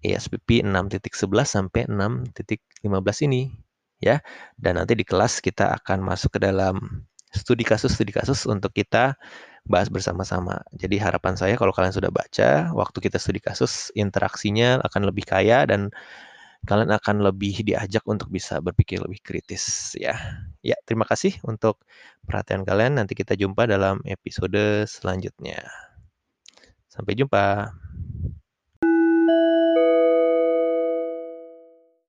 ESPP 0.00 0.64
6.11 0.64 1.04
sampai 1.44 1.84
6.15 1.86 3.26
ini 3.28 3.52
ya. 4.00 4.18
Dan 4.56 4.80
nanti 4.80 4.96
di 4.96 5.04
kelas 5.04 5.44
kita 5.44 5.76
akan 5.76 6.00
masuk 6.04 6.36
ke 6.36 6.40
dalam 6.40 7.04
studi 7.30 7.62
kasus 7.66 7.94
studi 7.94 8.10
kasus 8.14 8.46
untuk 8.46 8.74
kita 8.74 9.14
bahas 9.68 9.88
bersama-sama. 9.92 10.62
Jadi 10.74 10.98
harapan 10.98 11.34
saya 11.38 11.54
kalau 11.54 11.70
kalian 11.70 11.94
sudah 11.94 12.10
baca, 12.10 12.74
waktu 12.74 12.98
kita 12.98 13.18
studi 13.22 13.38
kasus 13.42 13.94
interaksinya 13.94 14.82
akan 14.82 15.08
lebih 15.10 15.24
kaya 15.28 15.64
dan 15.68 15.94
kalian 16.68 16.92
akan 16.92 17.24
lebih 17.24 17.64
diajak 17.64 18.04
untuk 18.04 18.28
bisa 18.28 18.60
berpikir 18.60 19.00
lebih 19.00 19.20
kritis 19.24 19.96
ya. 19.96 20.16
Ya, 20.60 20.76
terima 20.84 21.08
kasih 21.08 21.36
untuk 21.46 21.80
perhatian 22.28 22.68
kalian. 22.68 23.00
Nanti 23.00 23.16
kita 23.16 23.32
jumpa 23.38 23.64
dalam 23.64 24.04
episode 24.04 24.84
selanjutnya. 24.84 25.64
Sampai 26.90 27.16
jumpa. 27.16 27.72